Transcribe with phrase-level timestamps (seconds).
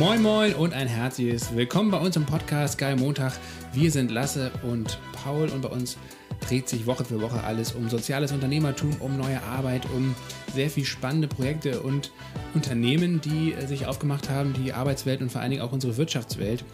[0.00, 3.34] Moin Moin und ein herzliches Willkommen bei uns im Podcast Geil Montag.
[3.74, 5.98] Wir sind Lasse und Paul und bei uns
[6.40, 10.14] dreht sich Woche für Woche alles um soziales Unternehmertum, um neue Arbeit, um
[10.54, 12.12] sehr viel spannende Projekte und
[12.54, 16.64] Unternehmen, die sich aufgemacht haben, die Arbeitswelt und vor allen Dingen auch unsere Wirtschaftswelt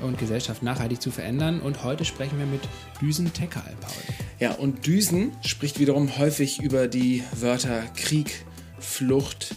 [0.00, 1.58] und Gesellschaft nachhaltig zu verändern.
[1.58, 2.60] Und heute sprechen wir mit
[3.00, 3.92] Düsen Tekal, Paul.
[4.38, 8.44] Ja, und Düsen spricht wiederum häufig über die Wörter Krieg,
[8.78, 9.56] Flucht,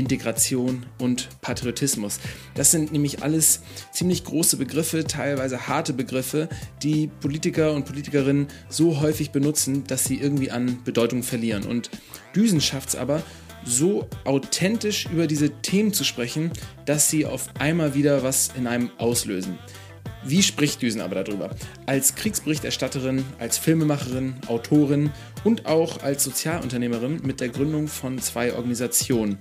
[0.00, 2.18] Integration und Patriotismus.
[2.54, 3.60] Das sind nämlich alles
[3.92, 6.48] ziemlich große Begriffe, teilweise harte Begriffe,
[6.82, 11.64] die Politiker und Politikerinnen so häufig benutzen, dass sie irgendwie an Bedeutung verlieren.
[11.64, 11.90] Und
[12.34, 13.22] Düsen schafft es aber,
[13.62, 16.50] so authentisch über diese Themen zu sprechen,
[16.86, 19.58] dass sie auf einmal wieder was in einem auslösen.
[20.22, 21.50] Wie spricht Düsen aber darüber?
[21.86, 25.10] Als Kriegsberichterstatterin, als Filmemacherin, Autorin
[25.44, 29.38] und auch als Sozialunternehmerin mit der Gründung von zwei Organisationen.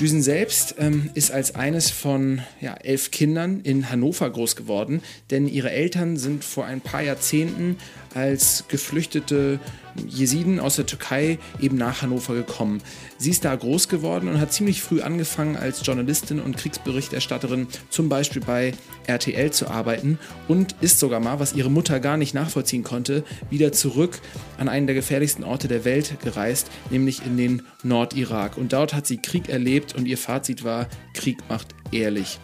[0.00, 5.46] Düsen selbst ähm, ist als eines von ja, elf Kindern in Hannover groß geworden, denn
[5.46, 7.76] ihre Eltern sind vor ein paar Jahrzehnten
[8.14, 9.60] als geflüchtete
[10.06, 12.80] Jesiden aus der Türkei eben nach Hannover gekommen.
[13.18, 18.08] Sie ist da groß geworden und hat ziemlich früh angefangen, als Journalistin und Kriegsberichterstatterin zum
[18.08, 18.72] Beispiel bei
[19.06, 23.72] RTL zu arbeiten und ist sogar mal, was ihre Mutter gar nicht nachvollziehen konnte, wieder
[23.72, 24.20] zurück
[24.58, 28.56] an einen der gefährlichsten Orte der Welt gereist, nämlich in den Nordirak.
[28.56, 32.38] Und dort hat sie Krieg erlebt und ihr Fazit war, Krieg macht ehrlich.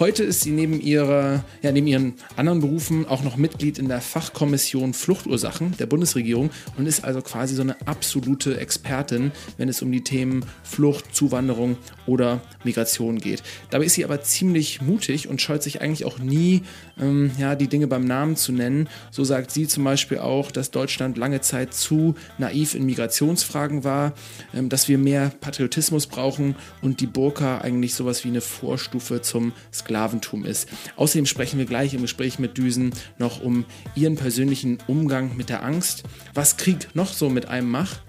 [0.00, 4.00] Heute ist sie neben, ihrer, ja, neben ihren anderen Berufen auch noch Mitglied in der
[4.00, 6.48] Fachkommission Fluchtursachen der Bundesregierung
[6.78, 11.76] und ist also quasi so eine absolute Expertin, wenn es um die Themen Flucht, Zuwanderung
[12.06, 13.42] oder Migration geht.
[13.68, 16.62] Dabei ist sie aber ziemlich mutig und scheut sich eigentlich auch nie,
[16.98, 18.88] ähm, ja, die Dinge beim Namen zu nennen.
[19.10, 24.14] So sagt sie zum Beispiel auch, dass Deutschland lange Zeit zu naiv in Migrationsfragen war,
[24.54, 29.52] ähm, dass wir mehr Patriotismus brauchen und die Burka eigentlich sowas wie eine Vorstufe zum
[29.70, 30.68] Sklaventum Sklaventum ist.
[30.94, 33.64] Außerdem sprechen wir gleich im Gespräch mit Düsen noch um
[33.96, 38.02] ihren persönlichen Umgang mit der Angst, was Krieg noch so mit einem macht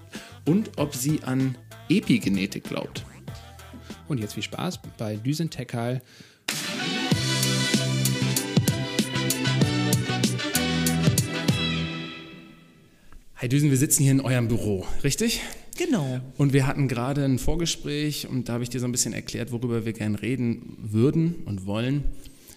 [0.46, 3.04] und ob sie an Epigenetik glaubt.
[4.06, 6.02] Und jetzt viel Spaß bei Düsen Tekal.
[13.36, 15.40] Hi Düsen, wir sitzen hier in eurem Büro, richtig?
[15.84, 16.20] Genau.
[16.36, 19.52] Und wir hatten gerade ein Vorgespräch und da habe ich dir so ein bisschen erklärt,
[19.52, 22.04] worüber wir gerne reden würden und wollen.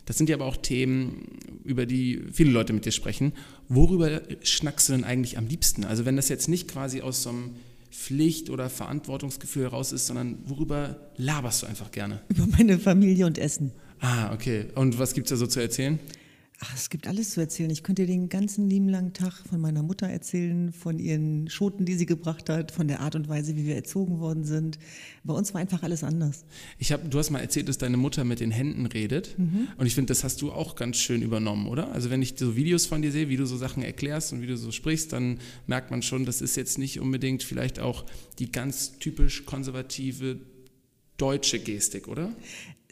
[0.06, 3.34] Das sind ja aber auch Themen, über die viele Leute mit dir sprechen.
[3.70, 5.84] Worüber schnackst du denn eigentlich am liebsten?
[5.84, 7.56] Also wenn das jetzt nicht quasi aus so einem
[7.92, 12.22] Pflicht- oder Verantwortungsgefühl heraus ist, sondern worüber laberst du einfach gerne?
[12.30, 13.72] Über meine Familie und Essen.
[14.00, 14.66] Ah, okay.
[14.76, 16.00] Und was gibt es da so zu erzählen?
[16.62, 17.70] Ach, es gibt alles zu erzählen.
[17.70, 21.84] Ich könnte dir den ganzen lieben langen Tag von meiner Mutter erzählen, von ihren Schoten,
[21.84, 24.80] die sie gebracht hat, von der Art und Weise, wie wir erzogen worden sind.
[25.26, 26.46] Bei uns war einfach alles anders.
[26.80, 29.38] Ich hab, du hast mal erzählt, dass deine Mutter mit den Händen redet.
[29.38, 29.68] Mhm.
[29.78, 31.92] Und ich finde, das hast du auch ganz schön übernommen, oder?
[31.92, 34.48] Also wenn ich so Videos von dir sehe, wie du so Sachen erklärst und wie
[34.48, 38.06] du so sprichst, dann merkt man schon, das ist jetzt nicht unbedingt vielleicht auch
[38.40, 40.40] die ganz typisch konservative
[41.18, 42.34] deutsche Gestik, oder?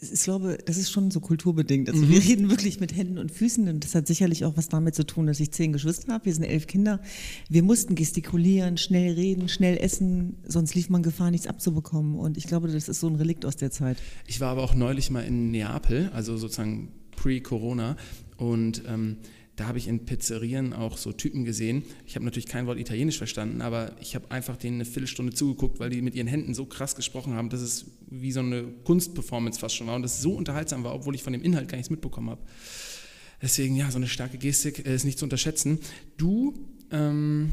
[0.00, 1.88] Ich glaube, das ist schon so kulturbedingt.
[1.88, 2.10] Also mhm.
[2.10, 5.04] wir reden wirklich mit Händen und Füßen und das hat sicherlich auch was damit zu
[5.04, 6.26] tun, dass ich zehn Geschwister habe.
[6.26, 7.00] Wir sind elf Kinder.
[7.48, 12.16] Wir mussten gestikulieren, schnell reden, schnell essen, sonst lief man Gefahr, nichts abzubekommen.
[12.16, 13.98] Und ich glaube, das ist so ein Relikt aus der Zeit.
[14.26, 17.96] Ich war aber auch neulich mal in Neapel, also sozusagen pre-Corona
[18.36, 19.18] und ähm,
[19.56, 21.84] da habe ich in Pizzerien auch so Typen gesehen.
[22.06, 25.78] Ich habe natürlich kein Wort Italienisch verstanden, aber ich habe einfach denen eine Viertelstunde zugeguckt,
[25.78, 29.60] weil die mit ihren Händen so krass gesprochen haben, dass es wie so eine Kunstperformance
[29.60, 31.90] fast schon war und das so unterhaltsam war, obwohl ich von dem Inhalt gar nichts
[31.90, 32.42] mitbekommen habe.
[33.42, 35.78] Deswegen, ja, so eine starke Gestik äh, ist nicht zu unterschätzen.
[36.16, 36.54] Du
[36.90, 37.52] ähm,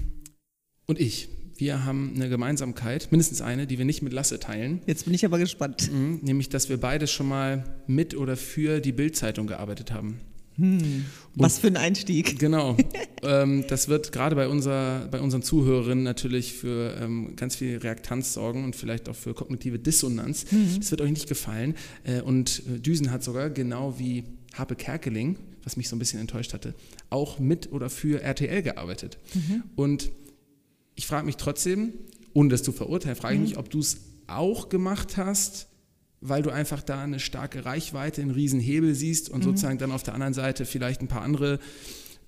[0.88, 4.82] und ich, wir haben eine Gemeinsamkeit, mindestens eine, die wir nicht mit Lasse teilen.
[4.88, 5.92] Jetzt bin ich aber gespannt.
[5.92, 10.20] Mhm, nämlich, dass wir beide schon mal mit oder für die Bildzeitung gearbeitet haben.
[10.58, 12.38] Hm, was für ein Einstieg.
[12.40, 12.76] Genau.
[13.24, 18.34] ähm, das wird gerade bei, unser, bei unseren Zuhörerinnen natürlich für ähm, ganz viel Reaktanz
[18.34, 20.52] sorgen und vielleicht auch für kognitive Dissonanz.
[20.52, 20.80] Mhm.
[20.80, 21.76] Das wird euch nicht gefallen.
[22.04, 26.20] Äh, und äh, Düsen hat sogar, genau wie Harpe Kerkeling, was mich so ein bisschen
[26.20, 26.74] enttäuscht hatte,
[27.10, 29.18] auch mit oder für RTL gearbeitet.
[29.34, 29.64] Mhm.
[29.76, 30.12] Und
[30.96, 31.94] ich frage mich trotzdem,
[32.34, 33.46] ohne das zu verurteilen, frage ich mhm.
[33.48, 35.68] mich, ob du es auch gemacht hast,
[36.22, 39.44] weil du einfach da eine starke Reichweite, einen riesen Hebel siehst und mhm.
[39.44, 41.60] sozusagen dann auf der anderen Seite vielleicht ein paar andere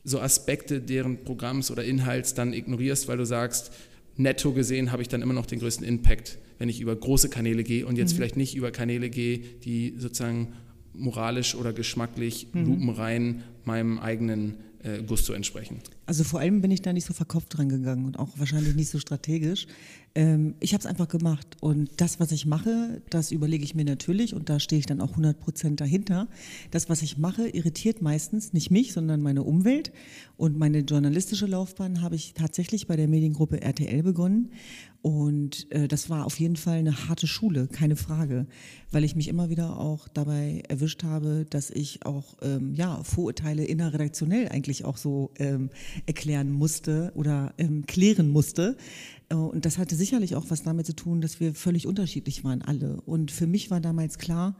[0.04, 3.72] so Aspekte deren Programms oder Inhalts dann ignorierst, weil du sagst,
[4.18, 7.64] netto gesehen habe ich dann immer noch den größten Impact, wenn ich über große Kanäle
[7.64, 8.18] gehe und jetzt mhm.
[8.18, 10.54] vielleicht nicht über Kanäle gehe, die sozusagen
[10.94, 12.66] moralisch oder geschmacklich mhm.
[12.66, 15.80] lupenrein meinem eigenen äh, Gusto entsprechen?
[16.06, 18.90] Also vor allem bin ich da nicht so verkopft dran gegangen und auch wahrscheinlich nicht
[18.90, 19.68] so strategisch.
[20.16, 23.86] Ähm, ich habe es einfach gemacht und das, was ich mache, das überlege ich mir
[23.86, 26.28] natürlich und da stehe ich dann auch 100 Prozent dahinter.
[26.72, 29.92] Das, was ich mache, irritiert meistens nicht mich, sondern meine Umwelt
[30.38, 34.52] und meine journalistische Laufbahn habe ich tatsächlich bei der Mediengruppe RTL begonnen
[35.04, 38.48] und äh, das war auf jeden Fall eine harte Schule, keine Frage,
[38.90, 43.66] weil ich mich immer wieder auch dabei erwischt habe, dass ich auch ähm, ja, Vorurteile
[43.66, 45.72] innerredaktionell eigentlich auch so ähm,
[46.06, 48.78] erklären musste oder ähm, klären musste.
[49.28, 52.62] Äh, und das hatte sicherlich auch was damit zu tun, dass wir völlig unterschiedlich waren,
[52.62, 53.02] alle.
[53.02, 54.56] Und für mich war damals klar,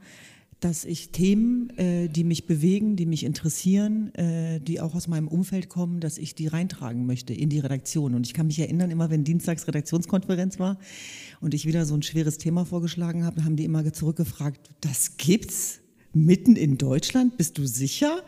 [0.64, 5.28] dass ich Themen, äh, die mich bewegen, die mich interessieren, äh, die auch aus meinem
[5.28, 8.14] Umfeld kommen, dass ich die reintragen möchte in die Redaktion.
[8.14, 10.78] Und ich kann mich erinnern, immer wenn Dienstags Redaktionskonferenz war
[11.42, 15.80] und ich wieder so ein schweres Thema vorgeschlagen habe, haben die immer zurückgefragt, das gibt's?
[16.14, 18.22] mitten in Deutschland, bist du sicher?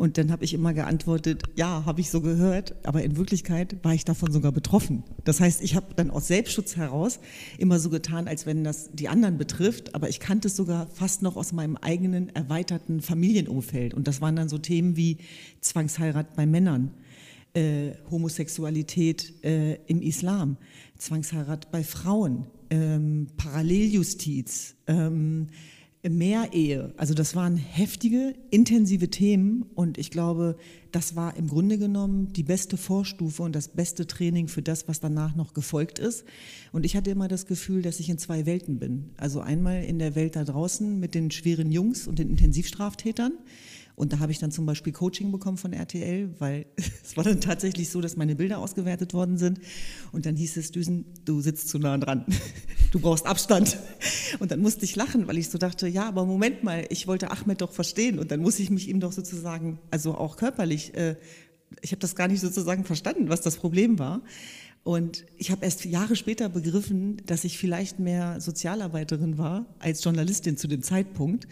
[0.00, 3.92] Und dann habe ich immer geantwortet, ja, habe ich so gehört, aber in Wirklichkeit war
[3.92, 5.04] ich davon sogar betroffen.
[5.24, 7.20] Das heißt, ich habe dann aus Selbstschutz heraus
[7.58, 11.20] immer so getan, als wenn das die anderen betrifft, aber ich kannte es sogar fast
[11.20, 13.92] noch aus meinem eigenen erweiterten Familienumfeld.
[13.92, 15.18] Und das waren dann so Themen wie
[15.60, 16.92] Zwangsheirat bei Männern,
[17.52, 20.56] äh, Homosexualität äh, im Islam,
[20.96, 25.48] Zwangsheirat bei Frauen, ähm, Paralleljustiz, ähm,
[26.08, 26.94] Mehrehe.
[26.96, 30.56] Also das waren heftige, intensive Themen und ich glaube,
[30.92, 35.00] das war im Grunde genommen die beste Vorstufe und das beste Training für das, was
[35.00, 36.24] danach noch gefolgt ist.
[36.72, 39.10] Und ich hatte immer das Gefühl, dass ich in zwei Welten bin.
[39.18, 43.32] Also einmal in der Welt da draußen mit den schweren Jungs und den Intensivstraftätern
[44.00, 46.64] und da habe ich dann zum Beispiel Coaching bekommen von RTL, weil
[47.04, 49.60] es war dann tatsächlich so, dass meine Bilder ausgewertet worden sind.
[50.10, 52.24] Und dann hieß es, Düsen, du sitzt zu nah dran.
[52.92, 53.78] Du brauchst Abstand.
[54.40, 57.30] Und dann musste ich lachen, weil ich so dachte, ja, aber Moment mal, ich wollte
[57.30, 58.18] Ahmed doch verstehen.
[58.18, 61.14] Und dann muss ich mich ihm doch sozusagen, also auch körperlich, äh,
[61.82, 64.22] ich habe das gar nicht sozusagen verstanden, was das Problem war.
[64.82, 70.56] Und ich habe erst Jahre später begriffen, dass ich vielleicht mehr Sozialarbeiterin war als Journalistin
[70.56, 71.46] zu dem Zeitpunkt.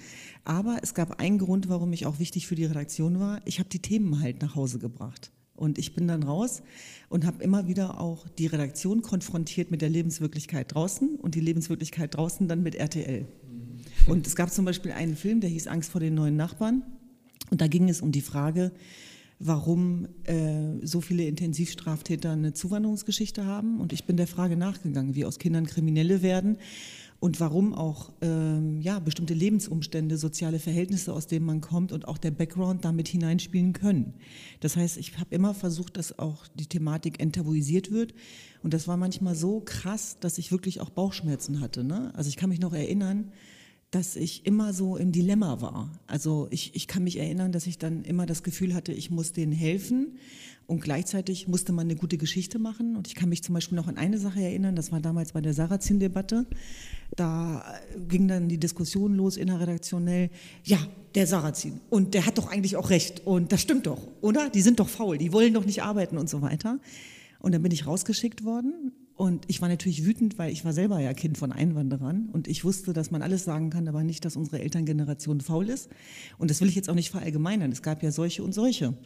[0.44, 3.42] Aber es gab einen Grund, warum ich auch wichtig für die Redaktion war.
[3.44, 5.30] Ich habe die Themen halt nach Hause gebracht.
[5.54, 6.62] Und ich bin dann raus
[7.08, 12.16] und habe immer wieder auch die Redaktion konfrontiert mit der Lebenswirklichkeit draußen und die Lebenswirklichkeit
[12.16, 13.26] draußen dann mit RTL.
[14.06, 16.82] Und es gab zum Beispiel einen Film, der hieß Angst vor den neuen Nachbarn.
[17.50, 18.72] Und da ging es um die Frage,
[19.38, 23.80] warum äh, so viele Intensivstraftäter eine Zuwanderungsgeschichte haben.
[23.80, 26.58] Und ich bin der Frage nachgegangen, wie aus Kindern Kriminelle werden
[27.20, 32.18] und warum auch ähm, ja, bestimmte Lebensumstände, soziale Verhältnisse, aus denen man kommt und auch
[32.18, 34.14] der Background damit hineinspielen können.
[34.60, 38.14] Das heißt, ich habe immer versucht, dass auch die Thematik enttabuisiert wird.
[38.62, 41.84] Und das war manchmal so krass, dass ich wirklich auch Bauchschmerzen hatte.
[41.84, 42.12] Ne?
[42.14, 43.32] Also ich kann mich noch erinnern,
[43.90, 45.92] dass ich immer so im Dilemma war.
[46.06, 49.32] Also ich, ich kann mich erinnern, dass ich dann immer das Gefühl hatte, ich muss
[49.32, 50.18] denen helfen
[50.66, 52.96] und gleichzeitig musste man eine gute Geschichte machen.
[52.96, 55.40] Und ich kann mich zum Beispiel noch an eine Sache erinnern, das war damals bei
[55.40, 56.46] der Sarrazin-Debatte.
[57.16, 57.64] Da
[58.08, 60.28] ging dann die Diskussion los innerredaktionell,
[60.64, 60.78] ja,
[61.14, 64.50] der Sarrazin und der hat doch eigentlich auch recht und das stimmt doch, oder?
[64.50, 66.78] Die sind doch faul, die wollen doch nicht arbeiten und so weiter.
[67.40, 71.00] Und dann bin ich rausgeschickt worden und ich war natürlich wütend, weil ich war selber
[71.00, 74.36] ja Kind von Einwanderern und ich wusste, dass man alles sagen kann, aber nicht, dass
[74.36, 75.90] unsere Elterngeneration faul ist.
[76.38, 77.72] Und das will ich jetzt auch nicht verallgemeinern.
[77.72, 78.96] Es gab ja solche und solche.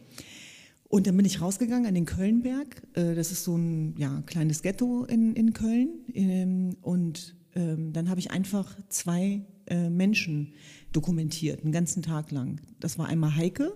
[0.87, 2.83] Und dann bin ich rausgegangen an den Kölnberg.
[2.93, 5.89] Äh, das ist so ein ja, kleines Ghetto in, in Köln.
[6.13, 10.53] Ähm, und ähm, dann habe ich einfach zwei äh, Menschen
[10.91, 12.61] dokumentiert, einen ganzen Tag lang.
[12.79, 13.73] Das war einmal Heike,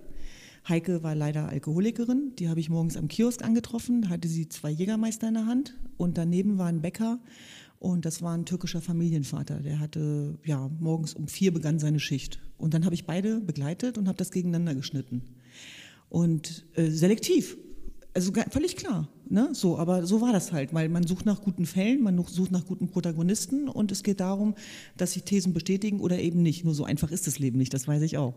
[0.68, 4.70] Heike war leider Alkoholikerin, die habe ich morgens am Kiosk angetroffen, da hatte sie zwei
[4.70, 5.78] Jägermeister in der Hand.
[5.96, 7.20] Und daneben war ein Bäcker.
[7.78, 12.40] Und das war ein türkischer Familienvater, der hatte, ja, morgens um vier begann seine Schicht.
[12.56, 15.22] Und dann habe ich beide begleitet und habe das gegeneinander geschnitten.
[16.08, 17.56] Und äh, selektiv,
[18.14, 19.50] also völlig klar, ne?
[19.52, 22.66] so, aber so war das halt, weil man sucht nach guten Fällen, man sucht nach
[22.66, 24.56] guten Protagonisten und es geht darum,
[24.96, 27.86] dass sich Thesen bestätigen oder eben nicht, nur so einfach ist das Leben nicht, das
[27.86, 28.34] weiß ich auch.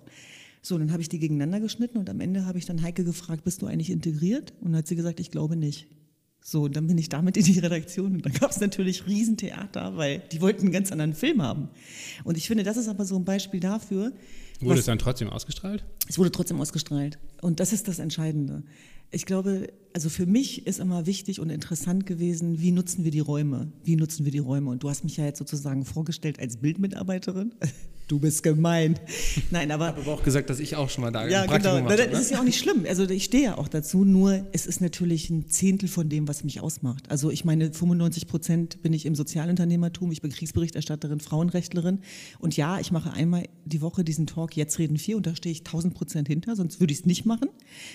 [0.61, 3.43] So, dann habe ich die gegeneinander geschnitten und am Ende habe ich dann Heike gefragt,
[3.43, 4.53] bist du eigentlich integriert?
[4.61, 5.87] Und dann hat sie gesagt, ich glaube nicht.
[6.43, 9.95] So, und dann bin ich damit in die Redaktion und dann gab es natürlich Riesentheater,
[9.95, 11.69] weil die wollten einen ganz anderen Film haben.
[12.23, 14.11] Und ich finde, das ist aber so ein Beispiel dafür.
[14.61, 15.83] Wurde es dann trotzdem ausgestrahlt?
[16.07, 17.19] Es wurde trotzdem ausgestrahlt.
[17.41, 18.63] Und das ist das Entscheidende.
[19.13, 23.19] Ich glaube, also für mich ist immer wichtig und interessant gewesen, wie nutzen wir die
[23.19, 23.71] Räume?
[23.83, 24.69] Wie nutzen wir die Räume?
[24.69, 27.53] Und du hast mich ja jetzt sozusagen vorgestellt als Bildmitarbeiterin.
[28.11, 28.99] Du bist gemein.
[29.51, 29.85] Nein, aber.
[29.85, 31.77] Ich habe aber auch gesagt, dass ich auch schon mal da ja, genau.
[31.77, 32.85] Gemacht das ist ja auch nicht schlimm.
[32.85, 34.03] Also ich stehe ja auch dazu.
[34.03, 37.09] Nur es ist natürlich ein Zehntel von dem, was mich ausmacht.
[37.09, 40.11] Also ich meine, 95 Prozent bin ich im Sozialunternehmertum.
[40.11, 42.01] Ich bin Kriegsberichterstatterin, Frauenrechtlerin.
[42.39, 45.35] Und ja, ich mache einmal die Woche diesen Talk Talk Jetzt reden vier und da
[45.35, 47.49] stehe ich 1000 Prozent hinter, sonst würde ich es nicht machen.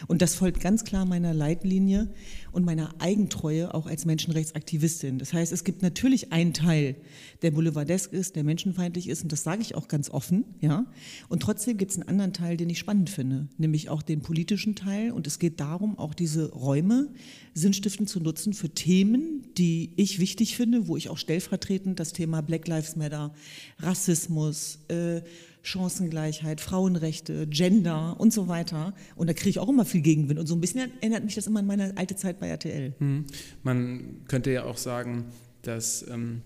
[0.06, 2.08] Und das folgt ganz klar meiner Leitlinie
[2.52, 5.18] und meiner Eigentreue auch als Menschenrechtsaktivistin.
[5.18, 6.96] Das heißt, es gibt natürlich einen Teil,
[7.42, 10.86] der boulevardesk ist, der menschenfeindlich ist und das sage ich auch ganz offen, ja.
[11.28, 14.74] Und trotzdem gibt es einen anderen Teil, den ich spannend finde, nämlich auch den politischen
[14.74, 17.08] Teil und es geht darum, auch diese Räume
[17.54, 22.40] sinnstiftend zu nutzen für Themen, die ich wichtig finde, wo ich auch stellvertretend das Thema
[22.40, 23.34] Black Lives Matter,
[23.78, 25.22] Rassismus, äh,
[25.66, 28.94] Chancengleichheit, Frauenrechte, Gender und so weiter.
[29.16, 30.38] Und da kriege ich auch immer viel Gegenwind.
[30.38, 32.94] Und so ein bisschen erinnert mich das immer an meine alte Zeit bei RTL.
[32.98, 33.26] Hm.
[33.62, 35.26] Man könnte ja auch sagen,
[35.62, 36.42] dass ähm,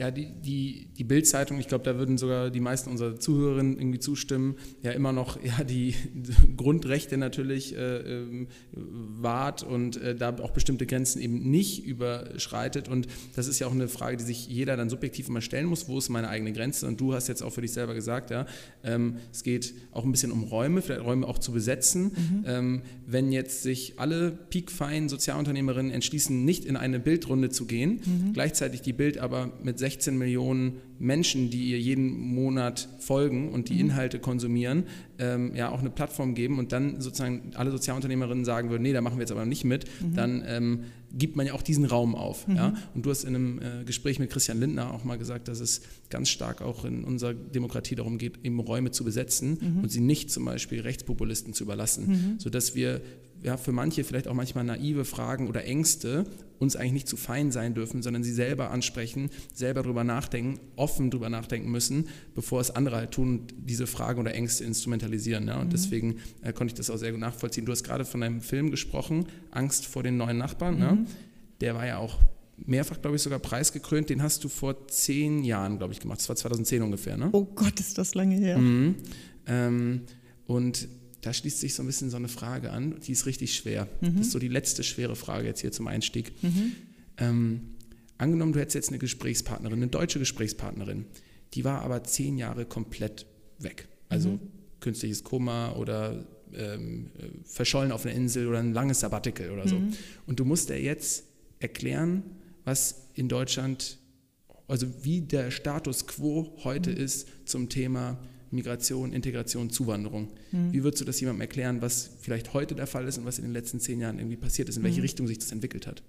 [0.00, 3.98] ja, die, die, die Bild-Zeitung, ich glaube, da würden sogar die meisten unserer Zuhörerinnen irgendwie
[3.98, 5.94] zustimmen, ja immer noch ja, die
[6.56, 12.88] Grundrechte natürlich äh, äh, wahrt und äh, da auch bestimmte Grenzen eben nicht überschreitet.
[12.88, 15.86] Und das ist ja auch eine Frage, die sich jeder dann subjektiv immer stellen muss,
[15.86, 16.86] wo ist meine eigene Grenze?
[16.86, 18.46] Und du hast jetzt auch für dich selber gesagt, ja,
[18.82, 22.04] ähm, es geht auch ein bisschen um Räume, vielleicht Räume auch zu besetzen.
[22.04, 22.44] Mhm.
[22.46, 28.32] Ähm, wenn jetzt sich alle peakfeinen Sozialunternehmerinnen entschließen, nicht in eine Bildrunde zu gehen, mhm.
[28.32, 33.74] gleichzeitig die Bild aber mit 16 Millionen Menschen, die ihr jeden Monat folgen und die
[33.74, 33.80] mhm.
[33.80, 34.84] Inhalte konsumieren,
[35.18, 39.00] ähm, ja auch eine Plattform geben und dann sozusagen alle Sozialunternehmerinnen sagen würden, nee, da
[39.00, 40.14] machen wir jetzt aber nicht mit, mhm.
[40.14, 40.80] dann ähm,
[41.12, 42.46] gibt man ja auch diesen Raum auf.
[42.46, 42.56] Mhm.
[42.56, 42.74] Ja?
[42.94, 45.82] Und du hast in einem äh, Gespräch mit Christian Lindner auch mal gesagt, dass es
[46.08, 49.82] ganz stark auch in unserer Demokratie darum geht, eben Räume zu besetzen mhm.
[49.82, 52.38] und sie nicht zum Beispiel Rechtspopulisten zu überlassen, mhm.
[52.38, 53.00] sodass wir
[53.42, 56.26] ja, für manche vielleicht auch manchmal naive Fragen oder Ängste
[56.58, 61.10] uns eigentlich nicht zu fein sein dürfen, sondern sie selber ansprechen, selber darüber nachdenken, offen
[61.10, 65.48] darüber nachdenken müssen, bevor es andere halt tun und diese Fragen oder Ängste instrumentalisieren.
[65.48, 65.58] Ja?
[65.58, 65.70] Und mhm.
[65.70, 67.64] deswegen äh, konnte ich das auch sehr gut nachvollziehen.
[67.64, 70.74] Du hast gerade von einem Film gesprochen, Angst vor den neuen Nachbarn.
[70.74, 70.80] Mhm.
[70.80, 71.06] Ne?
[71.62, 72.18] Der war ja auch
[72.58, 74.10] mehrfach, glaube ich, sogar preisgekrönt.
[74.10, 76.20] Den hast du vor zehn Jahren, glaube ich, gemacht.
[76.20, 77.16] Das war 2010 ungefähr.
[77.16, 77.30] Ne?
[77.32, 78.58] Oh Gott, ist das lange her.
[78.58, 78.96] Mhm.
[79.46, 80.02] Ähm,
[80.46, 80.88] und
[81.20, 83.88] da schließt sich so ein bisschen so eine Frage an, die ist richtig schwer.
[84.00, 84.16] Mhm.
[84.16, 86.32] Das ist so die letzte schwere Frage jetzt hier zum Einstieg.
[86.42, 86.72] Mhm.
[87.18, 87.60] Ähm,
[88.18, 91.06] angenommen, du hättest jetzt eine Gesprächspartnerin, eine deutsche Gesprächspartnerin,
[91.54, 93.26] die war aber zehn Jahre komplett
[93.58, 93.88] weg.
[94.08, 94.40] Also mhm.
[94.80, 97.10] künstliches Koma oder ähm,
[97.44, 99.76] verschollen auf einer Insel oder ein langes Sabbatical oder so.
[99.76, 99.92] Mhm.
[100.26, 101.24] Und du musst ihr jetzt
[101.58, 102.22] erklären,
[102.64, 103.98] was in Deutschland,
[104.66, 106.96] also wie der Status quo heute mhm.
[106.96, 108.18] ist zum Thema
[108.50, 110.28] Migration, Integration, Zuwanderung.
[110.52, 110.72] Mhm.
[110.72, 113.44] Wie würdest du das jemandem erklären, was vielleicht heute der Fall ist und was in
[113.44, 115.02] den letzten zehn Jahren irgendwie passiert ist, in welche mhm.
[115.02, 116.02] Richtung sich das entwickelt hat?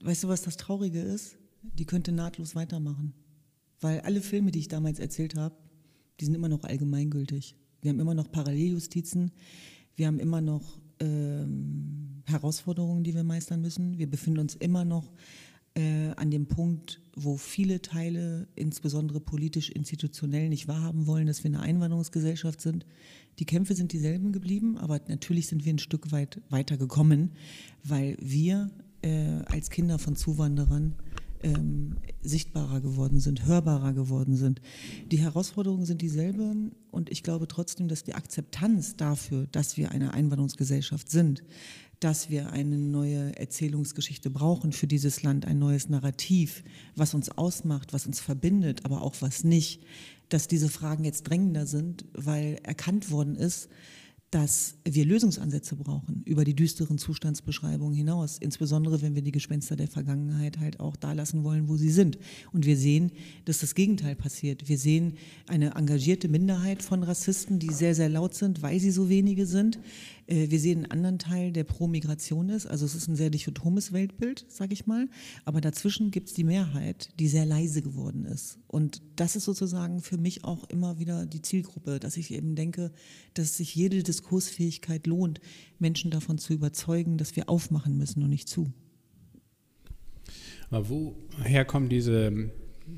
[0.00, 1.36] Weißt du, was das Traurige ist?
[1.62, 3.14] Die könnte nahtlos weitermachen.
[3.80, 5.56] Weil alle Filme, die ich damals erzählt habe,
[6.20, 7.56] die sind immer noch allgemeingültig.
[7.80, 9.30] Wir haben immer noch Paralleljustizen,
[9.94, 13.98] wir haben immer noch ähm, Herausforderungen, die wir meistern müssen.
[13.98, 15.12] Wir befinden uns immer noch
[15.78, 21.48] äh, an dem Punkt, wo viele Teile, insbesondere politisch, institutionell, nicht wahrhaben wollen, dass wir
[21.48, 22.84] eine Einwanderungsgesellschaft sind.
[23.38, 27.30] Die Kämpfe sind dieselben geblieben, aber natürlich sind wir ein Stück weit weitergekommen,
[27.84, 28.70] weil wir
[29.02, 30.96] äh, als Kinder von Zuwanderern
[31.44, 34.60] ähm, sichtbarer geworden sind, hörbarer geworden sind.
[35.12, 40.12] Die Herausforderungen sind dieselben und ich glaube trotzdem, dass die Akzeptanz dafür, dass wir eine
[40.14, 41.44] Einwanderungsgesellschaft sind,
[42.00, 46.62] dass wir eine neue Erzählungsgeschichte brauchen für dieses Land, ein neues Narrativ,
[46.94, 49.82] was uns ausmacht, was uns verbindet, aber auch was nicht,
[50.28, 53.68] dass diese Fragen jetzt drängender sind, weil erkannt worden ist,
[54.30, 59.88] dass wir Lösungsansätze brauchen über die düsteren Zustandsbeschreibungen hinaus, insbesondere wenn wir die Gespenster der
[59.88, 62.18] Vergangenheit halt auch da lassen wollen, wo sie sind.
[62.52, 63.10] Und wir sehen,
[63.46, 64.68] dass das Gegenteil passiert.
[64.68, 65.14] Wir sehen
[65.46, 69.78] eine engagierte Minderheit von Rassisten, die sehr, sehr laut sind, weil sie so wenige sind.
[70.28, 72.66] Äh, wir sehen einen anderen Teil, der pro Migration ist.
[72.66, 75.08] Also es ist ein sehr dichotomes Weltbild, sage ich mal.
[75.44, 78.58] Aber dazwischen gibt es die Mehrheit, die sehr leise geworden ist.
[78.66, 82.92] Und das ist sozusagen für mich auch immer wieder die Zielgruppe, dass ich eben denke,
[83.34, 85.40] dass sich jede Diskursfähigkeit lohnt,
[85.78, 88.72] Menschen davon zu überzeugen, dass wir aufmachen müssen und nicht zu.
[90.70, 92.50] Aber woher kommt diese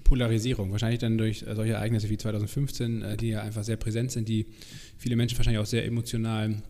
[0.03, 0.73] Polarisierung?
[0.73, 4.47] Wahrscheinlich dann durch solche Ereignisse wie 2015, äh, die ja einfach sehr präsent sind, die
[4.97, 6.63] viele Menschen wahrscheinlich auch sehr emotional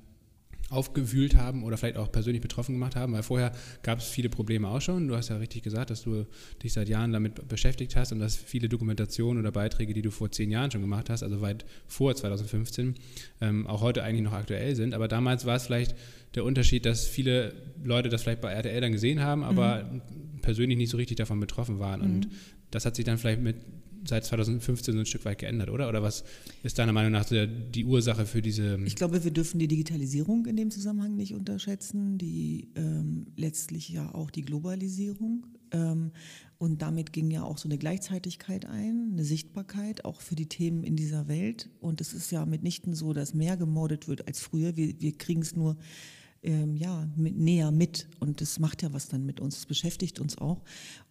[0.71, 4.69] aufgewühlt haben oder vielleicht auch persönlich betroffen gemacht haben, weil vorher gab es viele Probleme
[4.69, 5.09] auch schon.
[5.09, 6.27] Du hast ja richtig gesagt, dass du
[6.63, 10.31] dich seit Jahren damit beschäftigt hast und dass viele Dokumentationen oder Beiträge, die du vor
[10.31, 12.95] zehn Jahren schon gemacht hast, also weit vor 2015,
[13.41, 14.95] ähm, auch heute eigentlich noch aktuell sind.
[14.95, 15.97] Aber damals war es vielleicht
[16.37, 20.01] der Unterschied, dass viele Leute das vielleicht bei RTL dann gesehen haben, aber mhm.
[20.41, 22.01] persönlich nicht so richtig davon betroffen waren.
[22.01, 22.15] Mhm.
[22.15, 22.29] Und
[22.71, 23.57] das hat sich dann vielleicht mit
[24.05, 25.89] seit 2015 so ein Stück weit geändert, oder?
[25.89, 26.25] Oder was
[26.63, 28.79] ist deiner Meinung nach die Ursache für diese?
[28.85, 34.15] Ich glaube, wir dürfen die Digitalisierung in dem Zusammenhang nicht unterschätzen, die ähm, letztlich ja
[34.15, 36.13] auch die Globalisierung Ähm,
[36.59, 40.85] und damit ging ja auch so eine Gleichzeitigkeit ein, eine Sichtbarkeit auch für die Themen
[40.85, 41.71] in dieser Welt.
[41.81, 44.77] Und es ist ja mitnichten so, dass mehr gemordet wird als früher.
[44.77, 45.77] Wir, wir kriegen es nur
[46.43, 48.09] ähm, ja, mit, näher mit.
[48.19, 49.57] Und das macht ja was dann mit uns.
[49.57, 50.63] Das beschäftigt uns auch.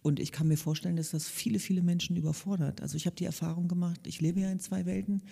[0.02, 2.80] Und ich kann mir vorstellen, dass das viele, viele Menschen überfordert.
[2.80, 5.22] Also ich habe die Erfahrung gemacht, ich lebe ja in zwei Welten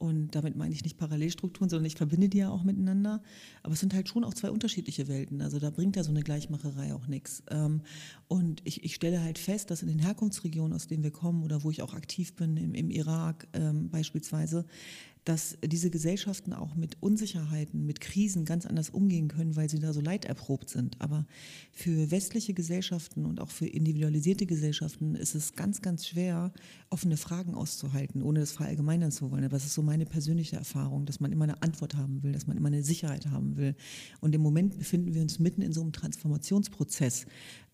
[0.00, 3.22] und damit meine ich nicht Parallelstrukturen, sondern ich verbinde die ja auch miteinander.
[3.62, 5.42] Aber es sind halt schon auch zwei unterschiedliche Welten.
[5.42, 7.42] Also da bringt ja so eine Gleichmacherei auch nichts.
[7.50, 7.82] Ähm,
[8.26, 11.64] und ich, ich stelle halt fest, dass in den Herkunftsregionen, aus denen wir kommen oder
[11.64, 14.64] wo ich auch aktiv bin, im, im Irak ähm, beispielsweise,
[15.24, 19.92] dass diese Gesellschaften auch mit Unsicherheiten, mit Krisen ganz anders umgehen können, weil sie da
[19.92, 21.00] so leiterprobt sind.
[21.00, 21.26] Aber
[21.72, 26.52] für westliche Gesellschaften und auch für individualisierte Gesellschaften ist es ganz, ganz schwer,
[26.88, 29.44] offene Fragen auszuhalten, ohne das verallgemeinern zu wollen.
[29.44, 32.46] Aber es ist so meine persönliche Erfahrung, dass man immer eine Antwort haben will, dass
[32.46, 33.74] man immer eine Sicherheit haben will.
[34.20, 37.26] Und im Moment befinden wir uns mitten in so einem Transformationsprozess,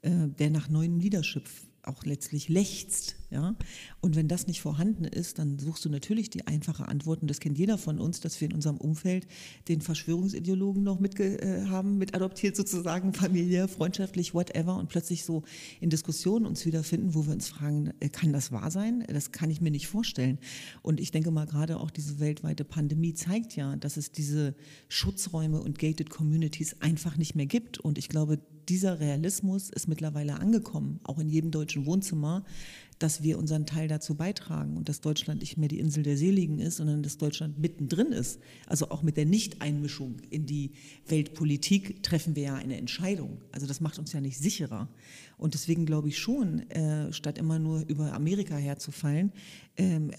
[0.02, 1.44] äh, der nach neuem Leadership
[1.87, 3.16] auch letztlich lechzt.
[3.31, 3.55] Ja?
[4.00, 7.23] Und wenn das nicht vorhanden ist, dann suchst du natürlich die einfache Antwort.
[7.23, 9.26] Und das kennt jeder von uns, dass wir in unserem Umfeld
[9.69, 14.76] den Verschwörungsideologen noch mit äh, haben, mit adoptiert sozusagen, Familie, freundschaftlich, whatever.
[14.76, 15.43] Und plötzlich so
[15.81, 19.05] in Diskussionen uns wiederfinden, wo wir uns fragen, äh, kann das wahr sein?
[19.09, 20.38] Das kann ich mir nicht vorstellen.
[20.83, 24.55] Und ich denke mal, gerade auch diese weltweite Pandemie zeigt ja, dass es diese
[24.88, 27.78] Schutzräume und gated Communities einfach nicht mehr gibt.
[27.78, 32.44] Und ich glaube, dieser Realismus ist mittlerweile angekommen, auch in jedem deutschen Wohnzimmer,
[32.99, 36.58] dass wir unseren Teil dazu beitragen und dass Deutschland nicht mehr die Insel der Seligen
[36.58, 38.40] ist, sondern dass Deutschland mittendrin ist.
[38.66, 40.73] Also auch mit der Nichteinmischung in die
[41.06, 43.42] Weltpolitik treffen wir ja eine Entscheidung.
[43.52, 44.88] Also das macht uns ja nicht sicherer.
[45.37, 49.32] Und deswegen glaube ich schon, äh, statt immer nur über Amerika herzufallen,
[49.76, 50.11] ähm,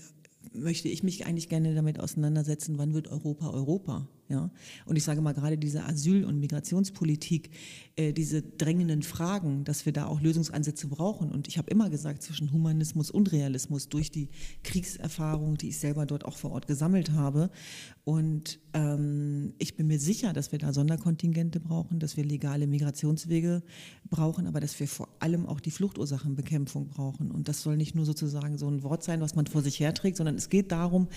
[0.54, 4.08] möchte ich mich eigentlich gerne damit auseinandersetzen, wann wird Europa Europa?
[4.29, 4.51] Ja?
[4.86, 7.50] Und ich sage mal gerade diese Asyl- und Migrationspolitik,
[7.96, 11.31] äh, diese drängenden Fragen, dass wir da auch Lösungsansätze brauchen.
[11.31, 14.29] Und ich habe immer gesagt, zwischen Humanismus und Realismus durch die
[14.63, 17.50] Kriegserfahrung, die ich selber dort auch vor Ort gesammelt habe.
[18.03, 23.63] Und ähm, ich bin mir sicher, dass wir da Sonderkontingente brauchen, dass wir legale Migrationswege
[24.10, 27.31] brauchen, aber dass wir vor allem auch die Fluchtursachenbekämpfung brauchen.
[27.31, 30.17] Und das soll nicht nur sozusagen so ein Wort sein, was man vor sich herträgt,
[30.17, 31.07] sondern es geht darum,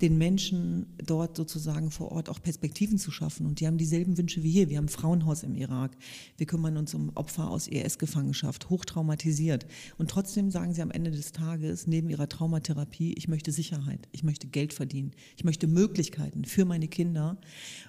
[0.00, 3.44] den Menschen dort sozusagen vor Ort auch Perspektiven zu schaffen.
[3.44, 4.70] Und die haben dieselben Wünsche wie hier.
[4.70, 5.94] Wir haben ein Frauenhaus im Irak.
[6.38, 9.66] Wir kümmern uns um Opfer aus IS-Gefangenschaft, hochtraumatisiert.
[9.98, 14.24] Und trotzdem sagen sie am Ende des Tages, neben ihrer Traumatherapie, ich möchte Sicherheit, ich
[14.24, 17.38] möchte Geld verdienen, ich möchte Möglichkeiten für meine Kinder.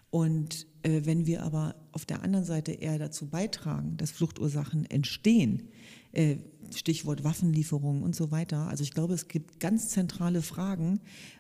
[0.10, 5.70] Und äh, wenn wir aber auf der anderen Seite eher dazu beitragen, dass Fluchtursachen entstehen,
[6.12, 6.38] äh,
[6.76, 8.68] Stichwort Waffenlieferungen und so weiter.
[8.68, 11.00] Also ich glaube, es gibt ganz zentrale Fragen,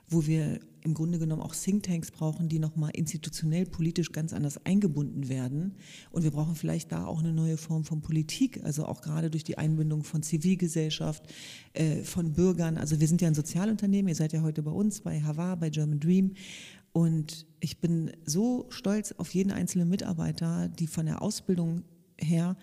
[0.09, 5.27] wo wir im Grunde genommen auch Thinktanks brauchen, die nochmal institutionell politisch ganz anders eingebunden
[5.27, 5.75] werden.
[6.11, 9.43] Und wir brauchen vielleicht da auch eine neue Form von Politik, also auch gerade durch
[9.43, 11.23] die Einbindung von Zivilgesellschaft,
[11.73, 12.77] äh, von Bürgern.
[12.77, 15.69] Also wir sind ja ein Sozialunternehmen, ihr seid ja heute bei uns, bei Hava, bei
[15.69, 16.33] German Dream.
[16.93, 21.83] Und ich bin so stolz auf jeden einzelnen Mitarbeiter, die von der Ausbildung
[22.17, 22.55] her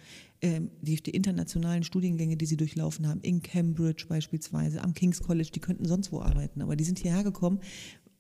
[0.44, 5.48] ähm, die, die, internationalen Studiengänge, die sie durchlaufen haben, in Cambridge beispielsweise, am King's College,
[5.54, 6.61] die könnten sonst wo arbeiten.
[6.61, 7.61] Aber die sind hierher gekommen,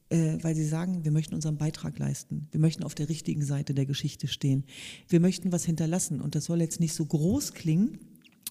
[0.08, 2.48] äh, weil sie sagen, wir möchten unseren Beitrag leisten.
[2.50, 4.64] Wir möchten auf der richtigen Seite der Geschichte stehen.
[5.06, 6.22] Wir möchten was hinterlassen.
[6.22, 7.98] Und das soll jetzt nicht so groß klingen,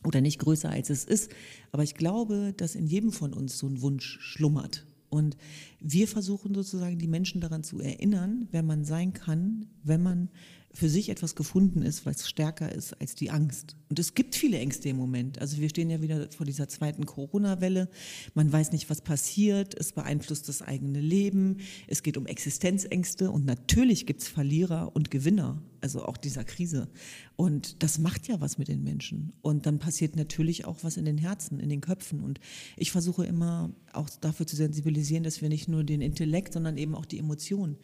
[0.06, 1.32] oder nicht größer als es ist.
[1.72, 4.86] Aber ich glaube, dass in jedem von uns so ein Wunsch schlummert.
[5.10, 5.38] Und
[5.80, 10.30] wir versuchen sozusagen die Menschen daran zu erinnern, wer man sein kann, wenn man
[10.74, 13.76] für sich etwas gefunden ist, was stärker ist als die Angst.
[13.90, 15.40] Und es gibt viele Ängste im Moment.
[15.40, 17.90] Also wir stehen ja wieder vor dieser zweiten Corona-Welle.
[18.34, 19.76] Man weiß nicht, was passiert.
[19.80, 21.58] Es beeinflusst das eigene Leben.
[21.88, 23.30] Es geht um Existenzängste.
[23.30, 26.88] Und natürlich gibt's Verlierer und Gewinner, also auch dieser Krise.
[27.36, 29.34] Und das macht ja was mit den Menschen.
[29.42, 32.22] Und dann passiert natürlich auch was in den Herzen, in den Köpfen.
[32.22, 32.40] Und
[32.78, 36.96] ich versuche immer auch dafür zu sensibilisieren, dass wir nicht nur den Intellekt, sondern eben
[36.96, 37.78] auch die Emotionen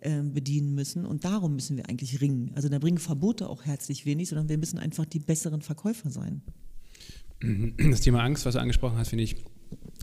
[0.00, 1.06] äh, bedienen müssen.
[1.06, 2.52] Und darum müssen wir eigentlich ringen.
[2.54, 6.42] Also da bringen Verbote auch herzlich wenig, sondern wir müssen einfach die besseren Verkäufer sein.
[7.90, 9.36] Das Thema Angst, was du angesprochen hast, finde ich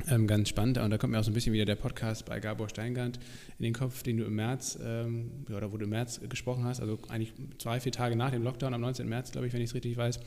[0.09, 0.77] ähm, ganz spannend.
[0.77, 3.19] Und da kommt mir auch so ein bisschen wieder der Podcast bei Gabor Steingart
[3.59, 6.79] in den Kopf, den du im März, ähm, oder wo du im März gesprochen hast,
[6.79, 9.07] also eigentlich zwei, vier Tage nach dem Lockdown, am 19.
[9.07, 10.19] März, glaube ich, wenn ich es richtig weiß.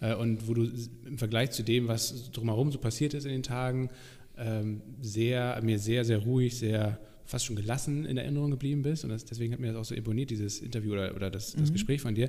[0.00, 0.70] Äh, und wo du
[1.06, 3.90] im Vergleich zu dem, was drumherum so passiert ist in den Tagen,
[4.36, 9.04] ähm, sehr, mir sehr, sehr ruhig, sehr fast schon gelassen in Erinnerung geblieben bist.
[9.04, 11.68] Und das, deswegen hat mir das auch so imponiert, dieses Interview oder, oder das, das
[11.68, 11.74] mhm.
[11.74, 12.28] Gespräch von dir.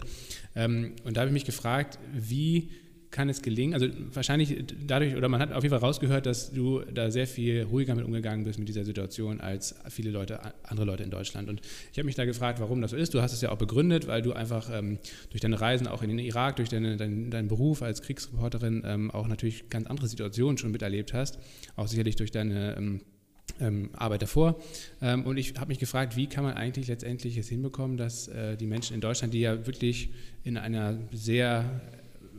[0.56, 2.70] Ähm, und da habe ich mich gefragt, wie
[3.12, 3.74] kann es gelingen?
[3.74, 7.64] Also wahrscheinlich dadurch, oder man hat auf jeden Fall rausgehört, dass du da sehr viel
[7.64, 11.50] ruhiger mit umgegangen bist mit dieser Situation als viele Leute, andere Leute in Deutschland.
[11.50, 13.14] Und ich habe mich da gefragt, warum das so ist.
[13.14, 15.00] Du hast es ja auch begründet, weil du einfach ähm,
[15.32, 19.12] durch deine Reisen auch in den Irak, durch deine, dein, deinen Beruf als Kriegsreporterin ähm,
[19.12, 21.40] auch natürlich ganz andere Situationen schon miterlebt hast.
[21.76, 23.02] Auch sicherlich durch deine ähm,
[23.60, 24.60] ähm, Arbeit davor.
[25.02, 28.56] Ähm, und ich habe mich gefragt, wie kann man eigentlich letztendlich es hinbekommen, dass äh,
[28.56, 30.10] die Menschen in Deutschland, die ja wirklich
[30.44, 31.82] in einer sehr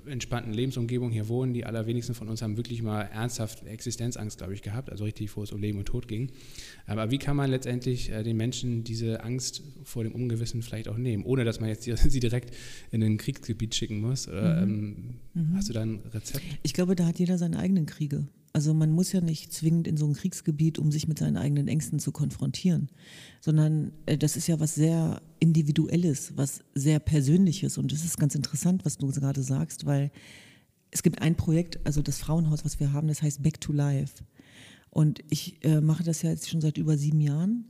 [0.06, 1.52] entspannten Lebensumgebung hier wohnen.
[1.54, 5.42] Die allerwenigsten von uns haben wirklich mal ernsthaft Existenzangst, glaube ich, gehabt, also richtig, wo
[5.42, 6.30] es um Leben und Tod ging.
[6.86, 10.96] Aber wie kann man letztendlich äh, den Menschen diese Angst vor dem Ungewissen vielleicht auch
[10.96, 12.54] nehmen, ohne dass man jetzt sie direkt
[12.90, 14.28] in ein Kriegsgebiet schicken muss?
[14.28, 15.16] Oder, mhm.
[15.34, 15.56] Ähm, mhm.
[15.56, 16.44] Hast du da ein Rezept?
[16.62, 18.26] Ich glaube, da hat jeder seine eigenen Kriege.
[18.52, 21.68] Also man muss ja nicht zwingend in so ein Kriegsgebiet, um sich mit seinen eigenen
[21.68, 22.88] Ängsten zu konfrontieren,
[23.40, 27.78] sondern äh, das ist ja was sehr Individuelles, was sehr Persönliches.
[27.78, 30.10] Und es ist ganz interessant, was du gerade sagst, weil
[30.90, 34.24] es gibt ein Projekt, also das Frauenhaus, was wir haben, das heißt Back to Life.
[34.90, 37.66] Und ich äh, mache das ja jetzt schon seit über sieben Jahren.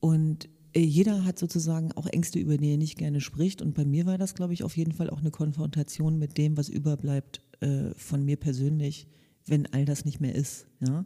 [0.00, 3.60] Und äh, jeder hat sozusagen auch Ängste, über die er nicht gerne spricht.
[3.60, 6.56] Und bei mir war das, glaube ich, auf jeden Fall auch eine Konfrontation mit dem,
[6.56, 7.42] was überbleibt
[7.96, 9.06] von mir persönlich
[9.46, 10.66] wenn all das nicht mehr ist.
[10.80, 11.04] Ja?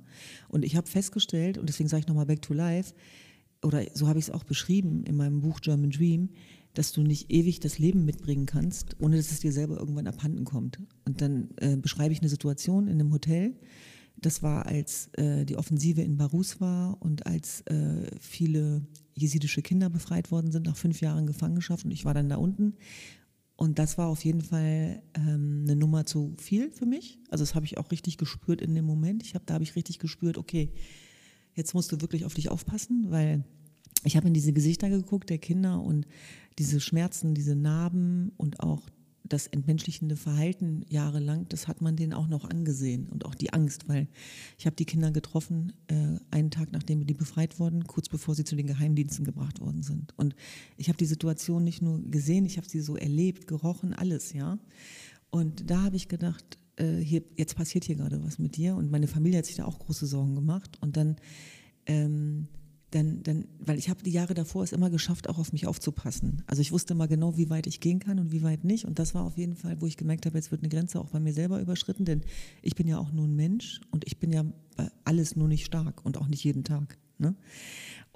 [0.49, 2.95] Und ich habe festgestellt, und deswegen sage ich nochmal Back to Life,
[3.63, 6.31] oder so habe ich es auch beschrieben in meinem Buch German Dream,
[6.75, 10.45] dass du nicht ewig das Leben mitbringen kannst, ohne dass es dir selber irgendwann abhanden
[10.45, 10.79] kommt.
[11.05, 13.57] Und dann äh, beschreibe ich eine Situation in einem Hotel.
[14.17, 18.83] Das war, als äh, die Offensive in Barus war und als äh, viele
[19.15, 21.85] jesidische Kinder befreit worden sind nach fünf Jahren Gefangenschaft.
[21.85, 22.75] Und ich war dann da unten
[23.59, 27.19] und das war auf jeden Fall ähm, eine Nummer zu viel für mich.
[27.29, 29.25] Also das habe ich auch richtig gespürt in dem Moment.
[29.25, 30.71] Ich hab, da habe ich richtig gespürt, okay,
[31.55, 33.43] jetzt musst du wirklich auf dich aufpassen, weil
[34.05, 36.07] ich habe in diese Gesichter geguckt der Kinder und
[36.61, 38.89] diese Schmerzen, diese Narben und auch
[39.29, 43.89] das entmenschlichende Verhalten jahrelang, das hat man denen auch noch angesehen und auch die Angst,
[43.89, 44.09] weil
[44.59, 48.45] ich habe die Kinder getroffen, äh, einen Tag nachdem die befreit wurden, kurz bevor sie
[48.45, 50.13] zu den Geheimdiensten gebracht worden sind.
[50.17, 50.35] Und
[50.77, 54.59] ich habe die Situation nicht nur gesehen, ich habe sie so erlebt, gerochen, alles, ja.
[55.31, 58.91] Und da habe ich gedacht, äh, hier, jetzt passiert hier gerade was mit dir und
[58.91, 61.17] meine Familie hat sich da auch große Sorgen gemacht und dann
[61.87, 62.49] ähm,
[62.91, 66.43] dann, dann, weil ich habe die Jahre davor es immer geschafft, auch auf mich aufzupassen.
[66.47, 68.85] Also ich wusste immer genau, wie weit ich gehen kann und wie weit nicht.
[68.87, 71.11] Und das war auf jeden Fall, wo ich gemerkt habe, jetzt wird eine Grenze auch
[71.11, 72.23] bei mir selber überschritten, denn
[72.63, 74.45] ich bin ja auch nur ein Mensch und ich bin ja
[75.05, 76.99] alles nur nicht stark und auch nicht jeden Tag.
[77.19, 77.35] Ne?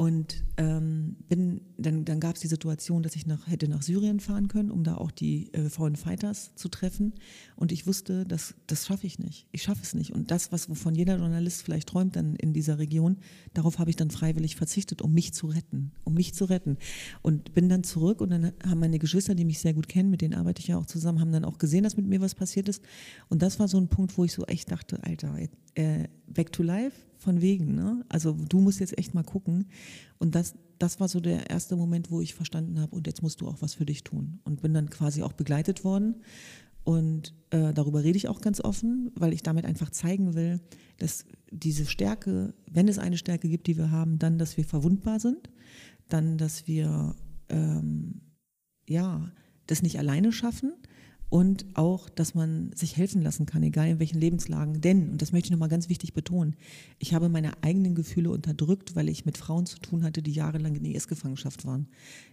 [0.02, 4.18] Und ähm, bin, dann, dann gab es die Situation, dass ich nach, hätte nach Syrien
[4.18, 7.12] fahren können, um da auch die äh, Foreign Fighters zu treffen.
[7.54, 9.46] Und ich wusste, dass, das schaffe ich nicht.
[9.52, 10.12] Ich schaffe es nicht.
[10.12, 13.18] Und das, was wovon jeder Journalist vielleicht träumt dann in dieser Region,
[13.54, 15.92] darauf habe ich dann freiwillig verzichtet, um mich zu retten.
[16.02, 16.78] Um mich zu retten.
[17.20, 20.20] Und bin dann zurück und dann haben meine Geschwister, die mich sehr gut kennen, mit
[20.20, 22.68] denen arbeite ich ja auch zusammen, haben dann auch gesehen, dass mit mir was passiert
[22.68, 22.82] ist.
[23.28, 25.38] Und das war so ein Punkt, wo ich so echt dachte, Alter,
[25.76, 27.74] äh, back to life, von wegen.
[27.74, 28.04] Ne?
[28.08, 29.66] Also du musst jetzt echt mal gucken.
[30.18, 33.40] Und das, das war so der erste Moment, wo ich verstanden habe, und jetzt musst
[33.40, 34.40] du auch was für dich tun.
[34.44, 36.16] Und bin dann quasi auch begleitet worden.
[36.84, 40.60] Und äh, darüber rede ich auch ganz offen, weil ich damit einfach zeigen will,
[40.98, 45.20] dass diese Stärke, wenn es eine Stärke gibt, die wir haben, dann, dass wir verwundbar
[45.20, 45.48] sind,
[46.08, 47.14] dann, dass wir
[47.48, 48.20] ähm,
[48.88, 49.30] ja
[49.66, 50.72] das nicht alleine schaffen,
[51.32, 54.82] und auch, dass man sich helfen lassen kann, egal in welchen Lebenslagen.
[54.82, 56.56] Denn, und das möchte ich nochmal ganz wichtig betonen,
[56.98, 60.74] ich habe meine eigenen Gefühle unterdrückt, weil ich mit Frauen zu tun hatte, die jahrelang
[60.74, 61.88] in IS-Gefangenschaft waren.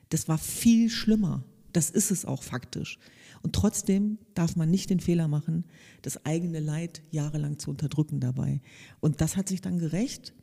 [0.09, 1.45] Das war viel schlimmer.
[1.71, 2.99] Das ist es auch faktisch.
[3.41, 5.63] Und trotzdem darf man nicht den Fehler machen,
[6.01, 8.59] das eigene Leid jahrelang zu unterdrücken dabei.
[8.99, 10.33] Und das hat sich dann gerecht.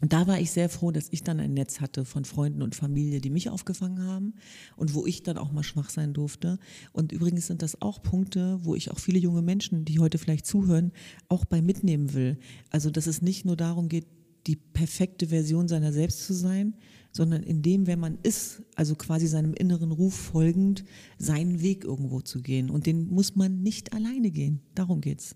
[0.00, 2.74] Und da war ich sehr froh, dass ich dann ein Netz hatte von Freunden und
[2.74, 4.34] Familie, die mich aufgefangen haben
[4.76, 6.58] und wo ich dann auch mal schwach sein durfte.
[6.92, 10.46] Und übrigens sind das auch Punkte, wo ich auch viele junge Menschen, die heute vielleicht
[10.46, 10.92] zuhören,
[11.28, 12.38] auch bei mitnehmen will.
[12.70, 14.06] Also, dass es nicht nur darum geht,
[14.46, 16.74] die perfekte Version seiner selbst zu sein,
[17.10, 20.84] sondern in dem, wer man ist, also quasi seinem inneren Ruf folgend,
[21.18, 22.70] seinen Weg irgendwo zu gehen.
[22.70, 24.60] Und den muss man nicht alleine gehen.
[24.74, 25.34] Darum geht's.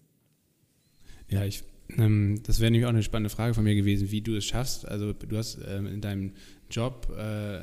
[1.28, 1.64] Ja, ich
[1.96, 4.88] das wäre nämlich auch eine spannende Frage von mir gewesen, wie du es schaffst.
[4.88, 6.32] Also du hast ähm, in deinem
[6.70, 7.60] Job äh,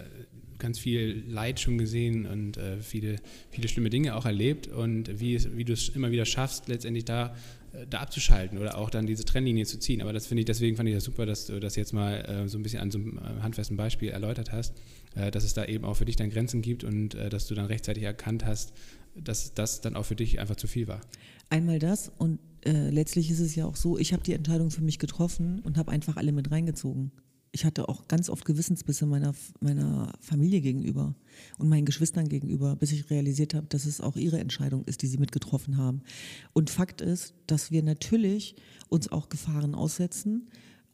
[0.60, 3.16] ganz viel Leid schon gesehen und äh, viele,
[3.50, 7.06] viele schlimme Dinge auch erlebt und wie, es, wie du es immer wieder schaffst, letztendlich
[7.06, 7.36] da,
[7.72, 10.02] äh, da abzuschalten oder auch dann diese Trennlinie zu ziehen.
[10.02, 12.48] Aber das finde ich, deswegen fand ich das super, dass du das jetzt mal äh,
[12.48, 14.76] so ein bisschen an so einem äh, handfesten Beispiel erläutert hast,
[15.16, 17.66] äh, dass es da eben auch für dich dann Grenzen gibt und dass du dann
[17.66, 18.74] rechtzeitig erkannt hast,
[19.16, 21.02] dass das dann auch für dich einfach zu viel war.
[21.50, 24.82] Einmal das und äh, letztlich ist es ja auch so, ich habe die Entscheidung für
[24.82, 27.12] mich getroffen und habe einfach alle mit reingezogen.
[27.52, 31.16] Ich hatte auch ganz oft Gewissensbisse meiner, meiner Familie gegenüber
[31.58, 35.08] und meinen Geschwistern gegenüber, bis ich realisiert habe, dass es auch ihre Entscheidung ist, die
[35.08, 36.02] sie mitgetroffen haben.
[36.54, 38.56] Und Fakt ist, dass wir natürlich
[38.88, 40.50] uns auch Gefahren aussetzen,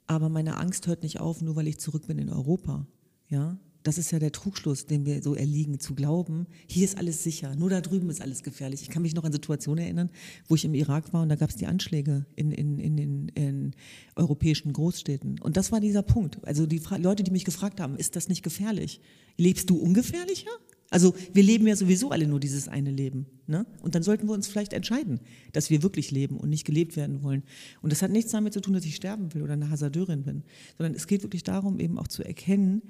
[0.07, 2.87] aber meine Angst hört nicht auf, nur weil ich zurück bin in Europa.
[3.27, 7.23] Ja, das ist ja der Trugschluss, den wir so erliegen, zu glauben, hier ist alles
[7.23, 8.81] sicher, nur da drüben ist alles gefährlich.
[8.81, 10.09] Ich kann mich noch an Situationen erinnern,
[10.47, 13.27] wo ich im Irak war und da gab es die Anschläge in, in, in, in,
[13.29, 13.71] in
[14.15, 15.39] europäischen Großstädten.
[15.39, 16.39] Und das war dieser Punkt.
[16.47, 19.01] Also die Fra Leute, die mich gefragt haben, ist das nicht gefährlich?
[19.37, 20.51] Lebst du ungefährlicher?
[20.89, 23.27] Also wir leben ja sowieso alle nur dieses eine Leben.
[23.45, 23.67] Ne?
[23.83, 25.19] Und dann sollten wir uns vielleicht entscheiden,
[25.51, 27.43] dass wir wirklich leben und nicht gelebt werden wollen.
[27.81, 30.43] Und das hat nichts damit zu tun, dass ich sterben will oder eine Hasardeurin bin,
[30.77, 32.81] sondern es geht wirklich darum, eben auch zu erkennen,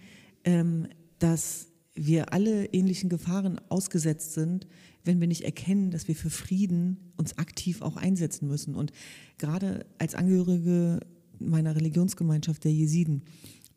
[0.46, 0.88] ähm,
[1.20, 4.68] dass wir alle ähnlichen Gefahren ausgesetzt sind,
[5.04, 8.76] wenn wir nicht erkennen, dass wir für Frieden uns aktiv auch einsetzen müssen.
[8.76, 8.92] Und
[9.38, 11.00] gerade als Angehörige
[11.40, 13.24] meiner Religionsgemeinschaft der Jesiden,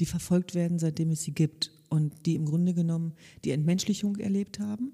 [0.01, 4.61] die verfolgt werden, seitdem es sie gibt und die im Grunde genommen die Entmenschlichung erlebt
[4.61, 4.93] haben,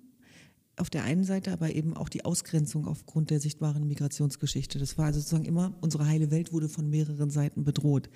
[0.76, 4.78] auf der einen Seite aber eben auch die Ausgrenzung aufgrund der sichtbaren Migrationsgeschichte.
[4.78, 8.10] Das war also sozusagen immer, unsere heile Welt wurde von mehreren Seiten bedroht.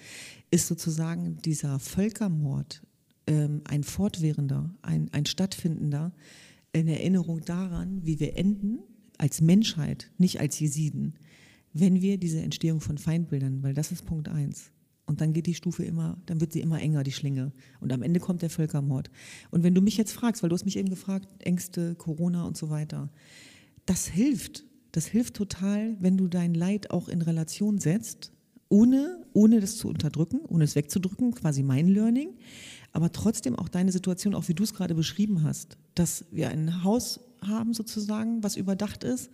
[0.51, 2.83] Ist sozusagen dieser Völkermord
[3.29, 6.13] ähm, ein fortwährender, ein, ein stattfindender,
[6.73, 8.79] in Erinnerung daran, wie wir enden
[9.19, 11.15] als Menschheit, nicht als Jesiden,
[11.73, 14.71] wenn wir diese Entstehung von Feindbildern, weil das ist Punkt eins.
[15.07, 17.53] Und dann geht die Stufe immer, dann wird sie immer enger, die Schlinge.
[17.81, 19.11] Und am Ende kommt der Völkermord.
[19.51, 22.57] Und wenn du mich jetzt fragst, weil du hast mich eben gefragt, Ängste, Corona und
[22.57, 23.11] so weiter,
[23.87, 24.65] das hilft.
[24.93, 28.33] Das hilft total, wenn du dein Leid auch in Relation setzt,
[28.69, 32.31] ohne, ohne das zu unterdrücken, ohne es wegzudrücken, quasi mein Learning
[32.99, 36.83] aber trotzdem auch deine Situation, auch wie du es gerade beschrieben hast, dass wir ein
[36.83, 39.31] Haus haben sozusagen, was überdacht ist,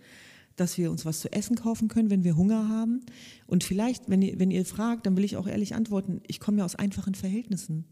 [0.55, 2.99] dass wir uns was zu essen kaufen können, wenn wir Hunger haben.
[3.47, 6.59] Und vielleicht, wenn ihr, wenn ihr fragt, dann will ich auch ehrlich antworten, ich komme
[6.59, 7.85] ja aus einfachen Verhältnissen.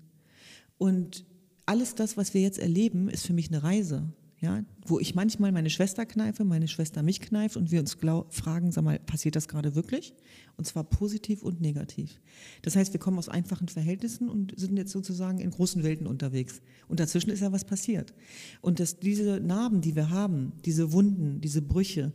[0.78, 1.26] Und
[1.66, 5.54] alles das, was wir jetzt erleben, ist für mich eine Reise ja, wo ich manchmal
[5.54, 9.48] meine Schwester kneife, meine Schwester mich kneift und wir uns fragen, sag mal, passiert das
[9.48, 10.14] gerade wirklich?
[10.58, 12.20] Und zwar positiv und negativ.
[12.62, 16.62] Das heißt, wir kommen aus einfachen Verhältnissen und sind jetzt sozusagen in großen Welten unterwegs.
[16.90, 18.14] Und dazwischen ist ja was passiert.
[18.60, 22.12] Und dass diese Narben, die wir haben, diese Wunden, diese Brüche,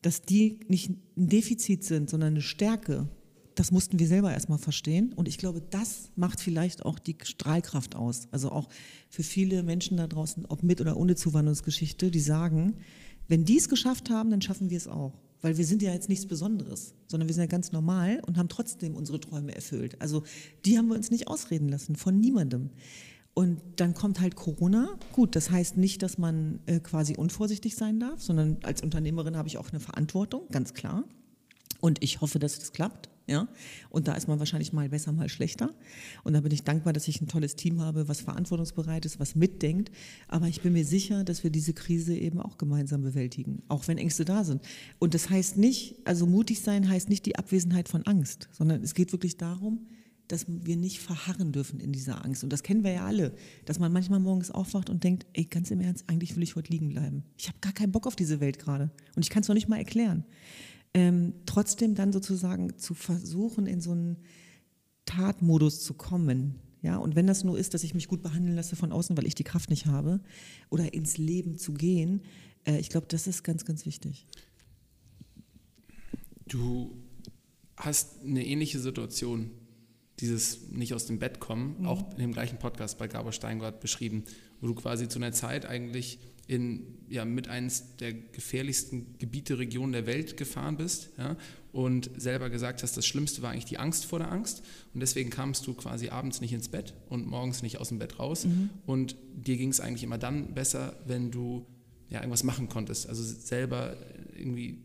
[0.00, 3.08] dass die nicht ein Defizit sind, sondern eine Stärke,
[3.54, 5.12] das mussten wir selber erstmal verstehen.
[5.12, 8.28] Und ich glaube, das macht vielleicht auch die Strahlkraft aus.
[8.30, 8.68] Also auch
[9.08, 12.74] für viele Menschen da draußen, ob mit oder ohne Zuwanderungsgeschichte, die sagen,
[13.28, 15.12] wenn die es geschafft haben, dann schaffen wir es auch.
[15.40, 18.48] Weil wir sind ja jetzt nichts Besonderes, sondern wir sind ja ganz normal und haben
[18.48, 20.00] trotzdem unsere Träume erfüllt.
[20.00, 20.22] Also
[20.64, 22.70] die haben wir uns nicht ausreden lassen, von niemandem.
[23.34, 24.96] Und dann kommt halt Corona.
[25.12, 29.48] Gut, das heißt nicht, dass man äh, quasi unvorsichtig sein darf, sondern als Unternehmerin habe
[29.48, 31.04] ich auch eine Verantwortung, ganz klar.
[31.84, 33.10] Und ich hoffe, dass das klappt.
[33.26, 33.46] Ja?
[33.90, 35.68] Und da ist man wahrscheinlich mal besser, mal schlechter.
[36.22, 39.34] Und da bin ich dankbar, dass ich ein tolles Team habe, was verantwortungsbereit ist, was
[39.34, 39.90] mitdenkt.
[40.26, 43.98] Aber ich bin mir sicher, dass wir diese Krise eben auch gemeinsam bewältigen, auch wenn
[43.98, 44.62] Ängste da sind.
[44.98, 48.94] Und das heißt nicht, also mutig sein heißt nicht die Abwesenheit von Angst, sondern es
[48.94, 49.86] geht wirklich darum,
[50.26, 52.44] dass wir nicht verharren dürfen in dieser Angst.
[52.44, 53.34] Und das kennen wir ja alle,
[53.66, 56.72] dass man manchmal morgens aufwacht und denkt, ey, ganz im Ernst, eigentlich will ich heute
[56.72, 57.24] liegen bleiben.
[57.36, 58.90] Ich habe gar keinen Bock auf diese Welt gerade.
[59.16, 60.24] Und ich kann es noch nicht mal erklären
[60.94, 64.18] ähm, trotzdem dann sozusagen zu versuchen, in so einen
[65.04, 66.60] Tatmodus zu kommen.
[66.82, 69.26] Ja, und wenn das nur ist, dass ich mich gut behandeln lasse von außen, weil
[69.26, 70.20] ich die Kraft nicht habe,
[70.70, 72.22] oder ins Leben zu gehen,
[72.64, 74.26] äh, ich glaube, das ist ganz, ganz wichtig.
[76.46, 76.94] Du
[77.76, 79.50] hast eine ähnliche Situation,
[80.20, 81.86] dieses nicht aus dem Bett kommen, mhm.
[81.86, 84.24] auch in dem gleichen Podcast bei Gabor Steingart beschrieben,
[84.60, 89.92] wo du quasi zu einer Zeit eigentlich in ja, mit eines der gefährlichsten Gebiete, Regionen
[89.92, 91.36] der Welt gefahren bist ja,
[91.72, 95.30] und selber gesagt hast, das Schlimmste war eigentlich die Angst vor der Angst und deswegen
[95.30, 98.70] kamst du quasi abends nicht ins Bett und morgens nicht aus dem Bett raus mhm.
[98.86, 101.66] und dir ging es eigentlich immer dann besser, wenn du
[102.08, 103.96] ja, irgendwas machen konntest, also selber
[104.36, 104.84] irgendwie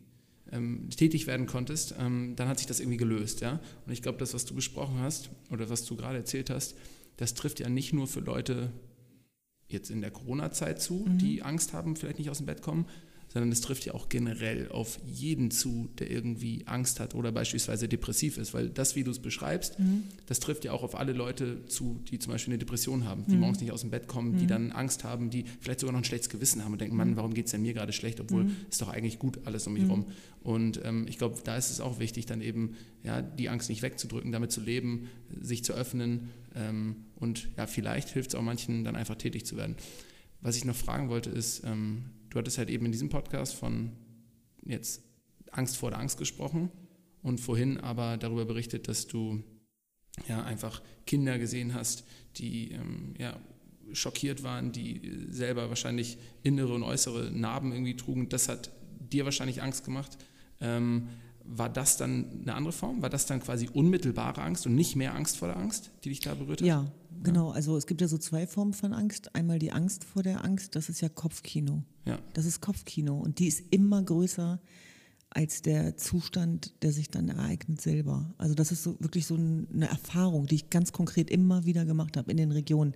[0.52, 3.42] ähm, tätig werden konntest, ähm, dann hat sich das irgendwie gelöst.
[3.42, 3.60] Ja?
[3.86, 6.76] Und ich glaube, das, was du besprochen hast oder was du gerade erzählt hast,
[7.18, 8.72] das trifft ja nicht nur für Leute,
[9.70, 11.18] jetzt in der Corona-Zeit zu, mhm.
[11.18, 12.86] die Angst haben, vielleicht nicht aus dem Bett kommen,
[13.32, 17.88] sondern es trifft ja auch generell auf jeden zu, der irgendwie Angst hat oder beispielsweise
[17.88, 18.54] depressiv ist.
[18.54, 20.04] Weil das, wie du es beschreibst, mhm.
[20.26, 23.36] das trifft ja auch auf alle Leute zu, die zum Beispiel eine Depression haben, die
[23.36, 23.42] mhm.
[23.42, 24.50] morgens nicht aus dem Bett kommen, die mhm.
[24.50, 27.16] dann Angst haben, die vielleicht sogar noch ein schlechtes Gewissen haben und denken, Mann, mhm.
[27.18, 28.56] warum geht es denn mir gerade schlecht, obwohl mhm.
[28.70, 30.06] ist doch eigentlich gut alles um mich rum.
[30.42, 33.82] Und ähm, ich glaube, da ist es auch wichtig, dann eben ja, die Angst nicht
[33.82, 38.84] wegzudrücken, damit zu leben, sich zu öffnen ähm, und ja, vielleicht hilft es auch manchen,
[38.84, 39.76] dann einfach tätig zu werden.
[40.42, 43.92] Was ich noch fragen wollte, ist, ähm, du hattest halt eben in diesem Podcast von
[44.64, 45.04] jetzt
[45.52, 46.72] Angst vor der Angst gesprochen
[47.22, 49.44] und vorhin aber darüber berichtet, dass du
[50.28, 52.06] ja einfach Kinder gesehen hast,
[52.38, 53.40] die ähm, ja,
[53.94, 58.30] schockiert waren, die selber wahrscheinlich innere und äußere Narben irgendwie trugen.
[58.30, 60.18] Das hat dir wahrscheinlich Angst gemacht.
[60.62, 61.10] Ähm,
[61.52, 63.02] war das dann eine andere Form?
[63.02, 66.20] War das dann quasi unmittelbare Angst und nicht mehr Angst vor der Angst, die dich
[66.20, 66.68] da berührt hat?
[66.68, 66.92] Ja,
[67.24, 67.50] genau.
[67.50, 69.36] Also es gibt ja so zwei Formen von Angst.
[69.36, 71.84] Einmal die Angst vor der Angst, das ist ja Kopfkino.
[72.06, 72.20] Ja.
[72.34, 74.60] Das ist Kopfkino und die ist immer größer
[75.32, 78.34] als der Zustand, der sich dann ereignet selber.
[78.38, 82.18] Also das ist so wirklich so eine Erfahrung, die ich ganz konkret immer wieder gemacht
[82.18, 82.96] habe in den Regionen,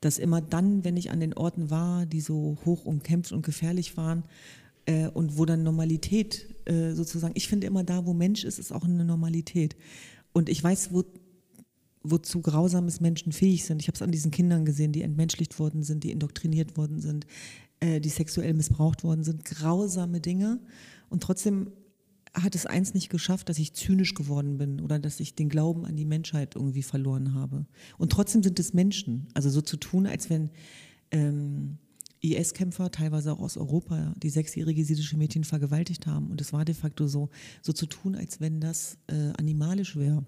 [0.00, 3.96] dass immer dann, wenn ich an den Orten war, die so hoch umkämpft und gefährlich
[3.96, 4.24] waren,
[4.88, 8.72] äh, und wo dann Normalität äh, sozusagen, ich finde immer da, wo Mensch ist, ist
[8.72, 9.76] auch eine Normalität.
[10.32, 11.04] Und ich weiß, wo,
[12.02, 13.82] wozu grausames Menschen fähig sind.
[13.82, 17.26] Ich habe es an diesen Kindern gesehen, die entmenschlicht worden sind, die indoktriniert worden sind,
[17.80, 19.44] äh, die sexuell missbraucht worden sind.
[19.44, 20.58] Grausame Dinge.
[21.10, 21.70] Und trotzdem
[22.32, 25.84] hat es eins nicht geschafft, dass ich zynisch geworden bin oder dass ich den Glauben
[25.84, 27.66] an die Menschheit irgendwie verloren habe.
[27.98, 29.28] Und trotzdem sind es Menschen.
[29.34, 30.50] Also so zu tun, als wenn
[31.10, 31.76] ähm,
[32.20, 36.30] IS-Kämpfer, teilweise auch aus Europa, die sechsjährige jesidische Mädchen vergewaltigt haben.
[36.30, 37.28] Und es war de facto so,
[37.62, 40.24] so zu tun, als wenn das äh, animalisch wäre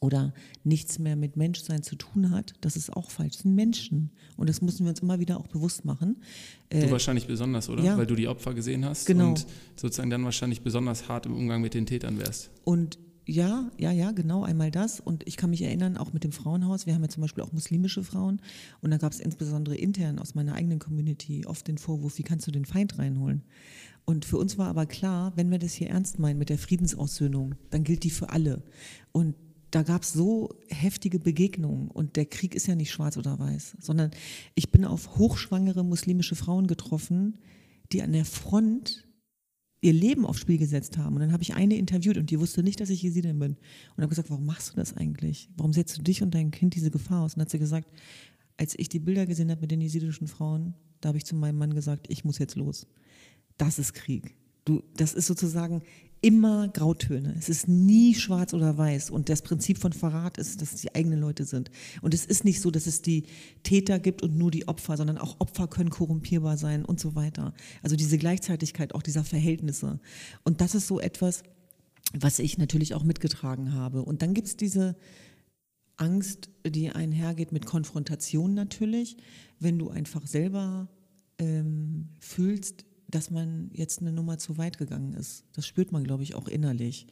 [0.00, 3.34] oder nichts mehr mit Menschsein zu tun hat, das ist auch falsch.
[3.34, 4.10] Das sind Menschen.
[4.36, 6.22] Und das müssen wir uns immer wieder auch bewusst machen.
[6.70, 7.82] Du äh, wahrscheinlich besonders, oder?
[7.82, 7.98] Ja.
[7.98, 9.30] Weil du die Opfer gesehen hast Genau.
[9.30, 12.50] und sozusagen dann wahrscheinlich besonders hart im Umgang mit den Tätern wärst.
[12.64, 15.00] Und ja, ja, ja, genau, einmal das.
[15.00, 17.52] Und ich kann mich erinnern, auch mit dem Frauenhaus, wir haben ja zum Beispiel auch
[17.52, 18.40] muslimische Frauen.
[18.80, 22.46] Und da gab es insbesondere intern aus meiner eigenen Community oft den Vorwurf, wie kannst
[22.46, 23.42] du den Feind reinholen?
[24.06, 27.54] Und für uns war aber klar, wenn wir das hier ernst meinen mit der Friedensaussöhnung,
[27.68, 28.62] dann gilt die für alle.
[29.12, 29.34] Und
[29.70, 33.76] da gab es so heftige Begegnungen und der Krieg ist ja nicht schwarz oder weiß,
[33.78, 34.10] sondern
[34.54, 37.36] ich bin auf hochschwangere muslimische Frauen getroffen,
[37.92, 39.07] die an der Front
[39.80, 41.14] ihr Leben aufs Spiel gesetzt haben.
[41.14, 43.56] Und dann habe ich eine interviewt und die wusste nicht, dass ich Jesidin bin.
[43.96, 45.48] Und habe gesagt, warum machst du das eigentlich?
[45.56, 47.34] Warum setzt du dich und dein Kind diese Gefahr aus?
[47.34, 47.88] Und dann hat sie gesagt,
[48.56, 51.58] als ich die Bilder gesehen habe mit den jesidischen Frauen, da habe ich zu meinem
[51.58, 52.86] Mann gesagt, ich muss jetzt los.
[53.56, 54.34] Das ist Krieg.
[54.64, 55.82] Du, das ist sozusagen
[56.20, 57.34] immer Grautöne.
[57.38, 59.10] Es ist nie schwarz oder weiß.
[59.10, 61.70] Und das Prinzip von Verrat ist, dass es die eigenen Leute sind.
[62.02, 63.24] Und es ist nicht so, dass es die
[63.62, 67.54] Täter gibt und nur die Opfer, sondern auch Opfer können korrumpierbar sein und so weiter.
[67.82, 70.00] Also diese Gleichzeitigkeit auch dieser Verhältnisse.
[70.44, 71.42] Und das ist so etwas,
[72.12, 74.02] was ich natürlich auch mitgetragen habe.
[74.02, 74.96] Und dann gibt es diese
[75.96, 79.16] Angst, die einhergeht mit Konfrontation natürlich,
[79.58, 80.88] wenn du einfach selber
[81.38, 85.44] ähm, fühlst, dass man jetzt eine Nummer zu weit gegangen ist.
[85.54, 87.06] Das spürt man, glaube ich, auch innerlich.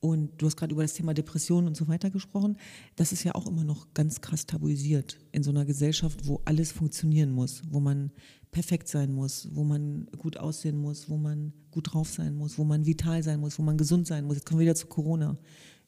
[0.00, 2.56] Und du hast gerade über das Thema Depression und so weiter gesprochen.
[2.96, 6.72] Das ist ja auch immer noch ganz krass tabuisiert in so einer Gesellschaft, wo alles
[6.72, 8.10] funktionieren muss, wo man
[8.50, 12.64] perfekt sein muss, wo man gut aussehen muss, wo man gut drauf sein muss, wo
[12.64, 14.36] man vital sein muss, wo man gesund sein muss.
[14.36, 15.38] Jetzt kommen wir wieder zu Corona.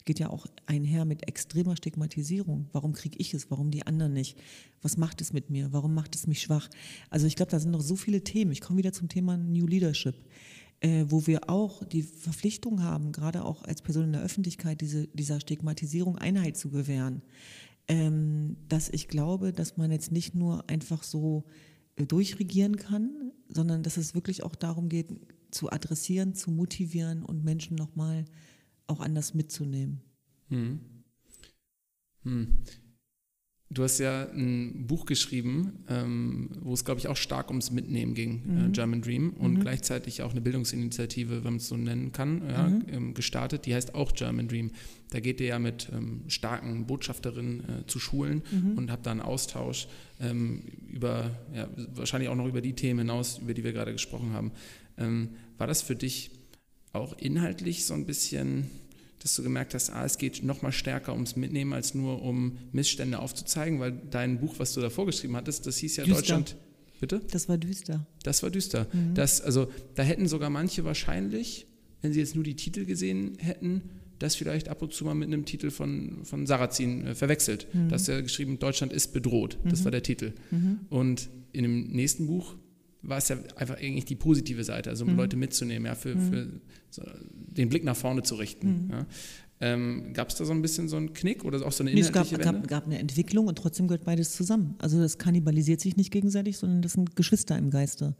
[0.05, 2.69] Geht ja auch einher mit extremer Stigmatisierung.
[2.71, 3.49] Warum kriege ich es?
[3.51, 4.37] Warum die anderen nicht?
[4.81, 5.73] Was macht es mit mir?
[5.73, 6.69] Warum macht es mich schwach?
[7.09, 8.51] Also ich glaube, da sind noch so viele Themen.
[8.51, 10.15] Ich komme wieder zum Thema New Leadership
[10.81, 15.07] äh, wo wir auch die Verpflichtung haben, gerade auch als Person in der Öffentlichkeit, diese,
[15.07, 17.21] dieser Stigmatisierung Einheit zu gewähren.
[17.87, 21.45] Ähm, dass ich glaube, dass man jetzt nicht nur einfach so
[21.95, 25.07] äh, durchregieren kann, sondern dass es wirklich auch darum geht,
[25.51, 28.25] zu adressieren, zu motivieren und Menschen nochmal
[28.87, 30.01] auch anders mitzunehmen.
[30.49, 30.79] Hm.
[32.23, 32.57] Hm.
[33.71, 38.13] Du hast ja ein Buch geschrieben, ähm, wo es, glaube ich, auch stark ums Mitnehmen
[38.13, 42.43] ging, äh, German Dream, und gleichzeitig auch eine Bildungsinitiative, wenn man es so nennen kann,
[42.47, 43.65] ja, ähm, gestartet.
[43.65, 44.71] Die heißt auch German Dream.
[45.09, 48.43] Da geht ihr ja mit ähm, starken Botschafterinnen äh, zu Schulen
[48.75, 49.87] und habt da einen Austausch
[50.19, 54.31] ähm, über, ja, wahrscheinlich auch noch über die Themen hinaus, über die wir gerade gesprochen
[54.31, 54.51] haben.
[54.97, 56.31] Ähm, war das für dich
[56.95, 58.69] auch inhaltlich so ein bisschen
[59.25, 62.59] dass du gemerkt hast, ah, es geht noch mal stärker ums Mitnehmen als nur um
[62.73, 66.19] Missstände aufzuzeigen, weil dein Buch, was du da vorgeschrieben hattest, das hieß ja Düster.
[66.19, 66.55] Deutschland.
[66.99, 67.21] Bitte?
[67.31, 68.05] Das war düster.
[68.21, 68.85] Das war düster.
[69.15, 71.65] Das, also, da hätten sogar manche wahrscheinlich,
[72.03, 73.81] wenn sie jetzt nur die Titel gesehen hätten,
[74.19, 77.65] das vielleicht ab und zu mal mit einem Titel von, von Sarrazin äh, verwechselt.
[77.73, 79.57] Da hast du ja geschrieben, Deutschland ist bedroht.
[79.63, 80.33] Das war der Titel.
[80.89, 82.55] Und in dem nächsten Buch
[83.07, 86.47] war es ja einfach eigentlich die positive Seite, also um Leute mitzunehmen, ja, für, für
[86.89, 88.89] so den Blick nach vorne zu richten.
[88.91, 89.05] Ja.
[89.61, 92.01] Ähm, gab es da so ein bisschen so einen Knick oder auch so eine Nee,
[92.01, 94.75] es gab, inhaltliche gab, gab eine Entwicklung und trotzdem gehört beides zusammen.
[94.79, 98.15] Also das kannibalisiert sich nicht gegenseitig, sondern das sind Geschwister im Geiste.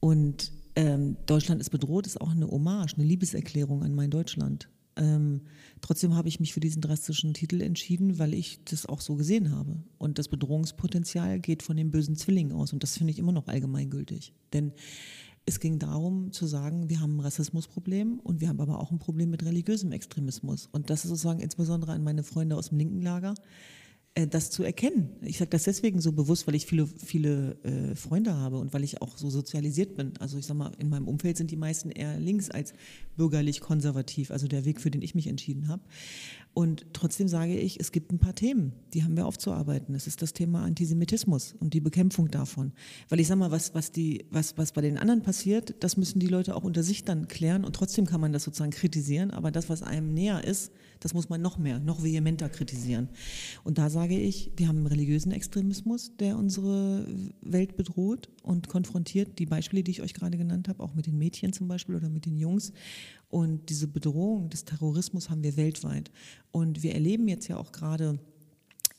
[0.00, 4.68] Und ähm, Deutschland ist bedroht ist auch eine Hommage, eine Liebeserklärung an mein Deutschland.
[4.98, 5.42] Ähm,
[5.80, 9.52] trotzdem habe ich mich für diesen drastischen Titel entschieden, weil ich das auch so gesehen
[9.52, 9.76] habe.
[9.96, 12.72] Und das Bedrohungspotenzial geht von den bösen Zwillingen aus.
[12.72, 14.34] Und das finde ich immer noch allgemeingültig.
[14.52, 14.72] Denn
[15.46, 18.98] es ging darum zu sagen, wir haben ein Rassismusproblem und wir haben aber auch ein
[18.98, 20.68] Problem mit religiösem Extremismus.
[20.72, 23.34] Und das ist sozusagen insbesondere an meine Freunde aus dem linken Lager,
[24.14, 25.10] das zu erkennen.
[25.22, 28.82] Ich sage das deswegen so bewusst, weil ich viele, viele äh, Freunde habe und weil
[28.82, 30.14] ich auch so sozialisiert bin.
[30.18, 32.72] Also ich sage mal, in meinem Umfeld sind die meisten eher links als
[33.16, 35.82] bürgerlich konservativ, also der Weg, für den ich mich entschieden habe.
[36.58, 39.94] Und trotzdem sage ich, es gibt ein paar Themen, die haben wir aufzuarbeiten.
[39.94, 42.72] Es ist das Thema Antisemitismus und die Bekämpfung davon.
[43.08, 46.18] Weil ich sage mal, was, was, die, was, was bei den anderen passiert, das müssen
[46.18, 49.30] die Leute auch unter sich dann klären und trotzdem kann man das sozusagen kritisieren.
[49.30, 53.08] Aber das, was einem näher ist, das muss man noch mehr, noch vehementer kritisieren.
[53.62, 57.06] Und da sage ich, wir haben einen religiösen Extremismus, der unsere
[57.40, 59.38] Welt bedroht und konfrontiert.
[59.38, 62.08] Die Beispiele, die ich euch gerade genannt habe, auch mit den Mädchen zum Beispiel oder
[62.08, 62.72] mit den Jungs.
[63.28, 66.10] Und diese Bedrohung des Terrorismus haben wir weltweit.
[66.50, 68.18] Und wir erleben jetzt ja auch gerade,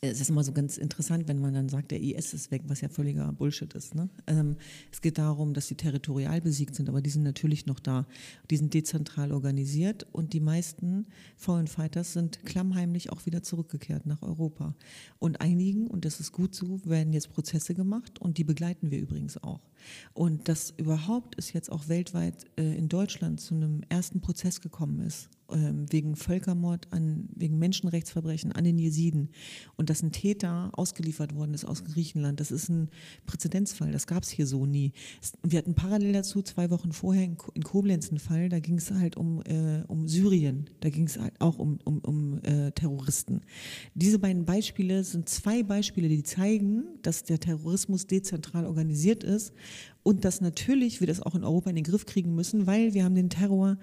[0.01, 2.79] es ist immer so ganz interessant, wenn man dann sagt, der IS ist weg, was
[2.79, 3.95] ja völliger Bullshit ist.
[3.95, 4.09] Ne?
[4.27, 4.55] Ähm,
[4.91, 8.07] es geht darum, dass sie territorial besiegt sind, aber die sind natürlich noch da.
[8.49, 14.21] Die sind dezentral organisiert und die meisten Foreign Fighters sind klammheimlich auch wieder zurückgekehrt nach
[14.21, 14.73] Europa.
[15.19, 18.99] Und einigen, und das ist gut so, werden jetzt Prozesse gemacht und die begleiten wir
[18.99, 19.69] übrigens auch.
[20.13, 25.01] Und dass überhaupt es jetzt auch weltweit äh, in Deutschland zu einem ersten Prozess gekommen
[25.01, 29.29] ist wegen Völkermord, an, wegen Menschenrechtsverbrechen an den Jesiden
[29.75, 32.39] und dass ein Täter ausgeliefert worden ist aus Griechenland.
[32.39, 32.89] Das ist ein
[33.25, 34.91] Präzedenzfall, das gab es hier so nie.
[35.43, 38.91] Wir hatten parallel dazu zwei Wochen vorher in, in Koblenz einen Fall, da ging es
[38.91, 43.41] halt um, äh, um Syrien, da ging es halt auch um, um, um äh, Terroristen.
[43.95, 49.53] Diese beiden Beispiele sind zwei Beispiele, die zeigen, dass der Terrorismus dezentral organisiert ist
[50.03, 53.03] und dass natürlich wir das auch in Europa in den Griff kriegen müssen, weil wir
[53.03, 53.77] haben den Terror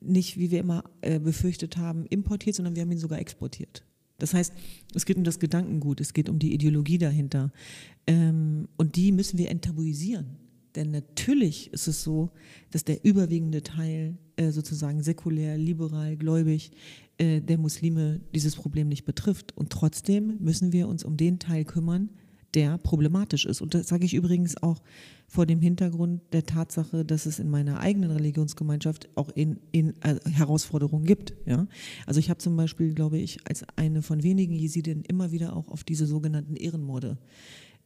[0.00, 3.84] nicht, wie wir immer äh, befürchtet haben, importiert, sondern wir haben ihn sogar exportiert.
[4.18, 4.52] Das heißt,
[4.94, 7.52] es geht um das Gedankengut, es geht um die Ideologie dahinter.
[8.06, 10.38] Ähm, und die müssen wir enttabuisieren.
[10.74, 12.30] Denn natürlich ist es so,
[12.70, 16.70] dass der überwiegende Teil äh, sozusagen säkulär, liberal, gläubig
[17.18, 19.56] äh, der Muslime dieses Problem nicht betrifft.
[19.56, 22.10] Und trotzdem müssen wir uns um den Teil kümmern,
[22.54, 23.60] der problematisch ist.
[23.60, 24.82] Und das sage ich übrigens auch
[25.26, 30.16] vor dem Hintergrund der Tatsache, dass es in meiner eigenen Religionsgemeinschaft auch in, in äh,
[30.30, 31.34] Herausforderungen gibt.
[31.46, 31.66] Ja?
[32.06, 35.68] Also ich habe zum Beispiel, glaube ich, als eine von wenigen Jesidinnen immer wieder auch
[35.68, 37.18] auf diese sogenannten Ehrenmorde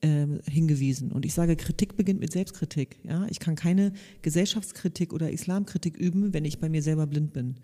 [0.03, 1.12] äh, hingewiesen.
[1.12, 2.99] Und ich sage, Kritik beginnt mit Selbstkritik.
[3.05, 3.26] Ja?
[3.30, 7.57] Ich kann keine Gesellschaftskritik oder Islamkritik üben, wenn ich bei mir selber blind bin.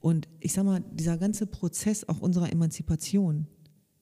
[0.00, 3.46] Und ich sage mal, dieser ganze Prozess auch unserer Emanzipation,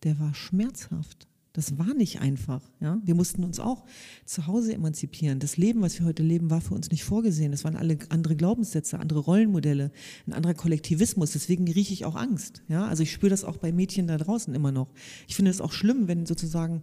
[0.05, 1.27] der war schmerzhaft.
[1.53, 2.63] Das war nicht einfach.
[2.81, 3.01] Ja?
[3.05, 3.85] Wir mussten uns auch
[4.25, 5.39] zu Hause emanzipieren.
[5.39, 7.53] Das Leben, was wir heute leben, war für uns nicht vorgesehen.
[7.53, 9.91] Das waren alle andere Glaubenssätze, andere Rollenmodelle,
[10.27, 11.33] ein anderer Kollektivismus.
[11.33, 12.63] Deswegen rieche ich auch Angst.
[12.69, 12.87] Ja?
[12.87, 14.89] Also ich spüre das auch bei Mädchen da draußen immer noch.
[15.29, 16.83] Ich finde es auch schlimm, wenn sozusagen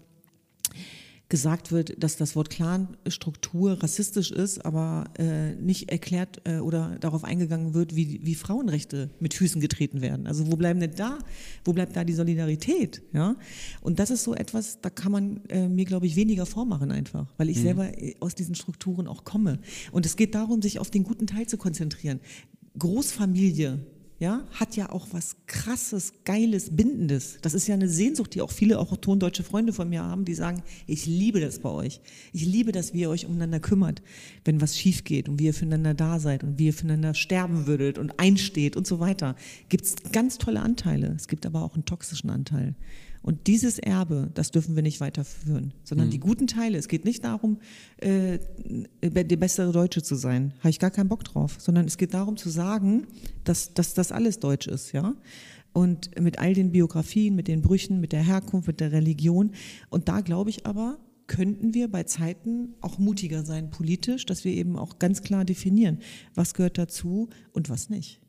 [1.29, 7.23] gesagt wird, dass das Wort Clanstruktur rassistisch ist, aber äh, nicht erklärt äh, oder darauf
[7.23, 10.25] eingegangen wird, wie, wie Frauenrechte mit Füßen getreten werden.
[10.25, 11.19] Also wo bleiben denn da,
[11.63, 13.03] wo bleibt da die Solidarität?
[13.13, 13.35] Ja?
[13.81, 17.31] Und das ist so etwas, da kann man äh, mir, glaube ich, weniger vormachen einfach,
[17.37, 17.63] weil ich mhm.
[17.63, 19.59] selber äh, aus diesen Strukturen auch komme.
[19.91, 22.21] Und es geht darum, sich auf den guten Teil zu konzentrieren.
[22.79, 23.79] Großfamilie,
[24.19, 27.37] ja, hat ja auch was krasses, geiles, bindendes.
[27.41, 30.33] Das ist ja eine Sehnsucht, die auch viele auch tondeutsche Freunde von mir haben, die
[30.33, 32.01] sagen, ich liebe das bei euch.
[32.33, 34.01] Ich liebe, dass ihr euch umeinander kümmert,
[34.43, 37.65] wenn was schief geht und wie ihr füreinander da seid und wie ihr füreinander sterben
[37.65, 39.37] würdet und einsteht und so weiter.
[39.69, 41.13] Gibt es ganz tolle Anteile.
[41.15, 42.75] Es gibt aber auch einen toxischen Anteil.
[43.21, 46.11] Und dieses Erbe, das dürfen wir nicht weiterführen, sondern mhm.
[46.11, 46.77] die guten Teile.
[46.77, 47.59] Es geht nicht darum,
[47.97, 48.39] äh,
[49.01, 50.53] der bessere Deutsche zu sein.
[50.59, 51.57] Habe ich gar keinen Bock drauf.
[51.59, 53.07] Sondern es geht darum zu sagen,
[53.43, 55.15] dass, dass das alles deutsch ist, ja.
[55.73, 59.51] Und mit all den Biografien, mit den Brüchen, mit der Herkunft, mit der Religion.
[59.89, 60.97] Und da glaube ich aber,
[61.27, 65.99] könnten wir bei Zeiten auch mutiger sein politisch, dass wir eben auch ganz klar definieren,
[66.33, 68.19] was gehört dazu und was nicht.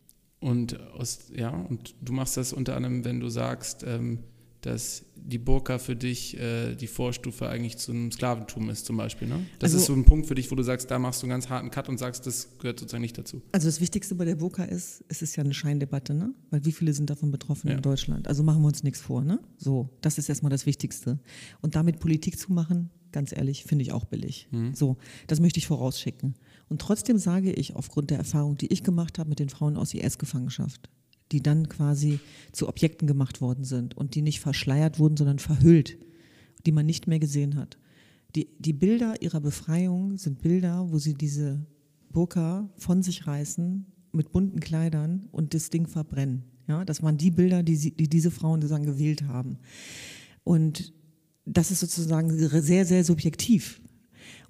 [0.40, 4.20] Und aus, ja, und du machst das unter anderem, wenn du sagst, ähm,
[4.62, 9.28] dass die Burka für dich äh, die Vorstufe eigentlich zum Sklaventum ist, zum Beispiel.
[9.28, 9.46] Ne?
[9.58, 11.30] Das also, ist so ein Punkt für dich, wo du sagst, da machst du einen
[11.30, 13.42] ganz harten Cut und sagst, das gehört sozusagen nicht dazu.
[13.52, 16.34] Also das Wichtigste bei der Burka ist, es ist ja eine Scheindebatte, ne?
[16.50, 17.76] Weil wie viele sind davon betroffen ja.
[17.76, 18.28] in Deutschland?
[18.28, 19.40] Also machen wir uns nichts vor, ne?
[19.56, 21.18] So, das ist erstmal das Wichtigste.
[21.60, 24.48] Und damit Politik zu machen, ganz ehrlich, finde ich auch billig.
[24.50, 24.74] Mhm.
[24.74, 24.96] So,
[25.26, 26.34] das möchte ich vorausschicken.
[26.68, 29.94] Und trotzdem sage ich, aufgrund der Erfahrung, die ich gemacht habe mit den Frauen aus
[29.94, 30.88] IS-Gefangenschaft,
[31.32, 32.20] die dann quasi
[32.52, 35.98] zu Objekten gemacht worden sind und die nicht verschleiert wurden, sondern verhüllt,
[36.66, 37.78] die man nicht mehr gesehen hat.
[38.34, 41.66] Die, die Bilder ihrer Befreiung sind Bilder, wo sie diese
[42.12, 46.44] Burka von sich reißen mit bunten Kleidern und das Ding verbrennen.
[46.68, 49.58] Ja, das waren die Bilder, die, sie, die diese Frauen sozusagen gewählt haben.
[50.44, 50.92] Und
[51.44, 53.80] das ist sozusagen sehr, sehr subjektiv.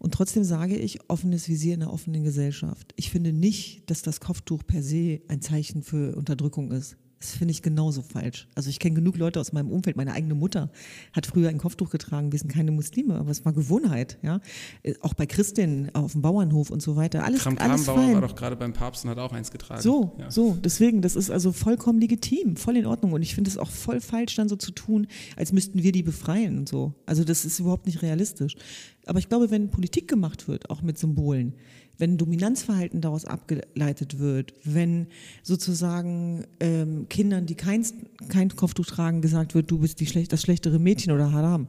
[0.00, 2.94] Und trotzdem sage ich, offenes Visier in einer offenen Gesellschaft.
[2.96, 6.96] Ich finde nicht, dass das Kopftuch per se ein Zeichen für Unterdrückung ist.
[7.20, 8.48] Das finde ich genauso falsch.
[8.54, 9.94] Also ich kenne genug Leute aus meinem Umfeld.
[9.94, 10.70] Meine eigene Mutter
[11.12, 12.32] hat früher ein Kopftuch getragen.
[12.32, 14.18] Wir sind keine Muslime, aber es war Gewohnheit.
[14.22, 14.40] Ja,
[14.82, 17.22] äh, auch bei Christinnen auf dem Bauernhof und so weiter.
[17.22, 18.14] Alles, Kram alles fein.
[18.14, 19.82] war doch gerade beim Papst und hat auch eins getragen.
[19.82, 20.30] So, ja.
[20.30, 20.56] so.
[20.64, 23.12] Deswegen, das ist also vollkommen legitim, voll in Ordnung.
[23.12, 25.06] Und ich finde es auch voll falsch, dann so zu tun,
[25.36, 26.94] als müssten wir die befreien und so.
[27.04, 28.56] Also das ist überhaupt nicht realistisch.
[29.04, 31.54] Aber ich glaube, wenn Politik gemacht wird, auch mit Symbolen,
[32.00, 35.06] wenn Dominanzverhalten daraus abgeleitet wird, wenn
[35.42, 37.84] sozusagen ähm, Kindern, die kein,
[38.28, 41.68] kein Kopftuch tragen, gesagt wird, du bist die schlecht, das schlechtere Mädchen oder Haram,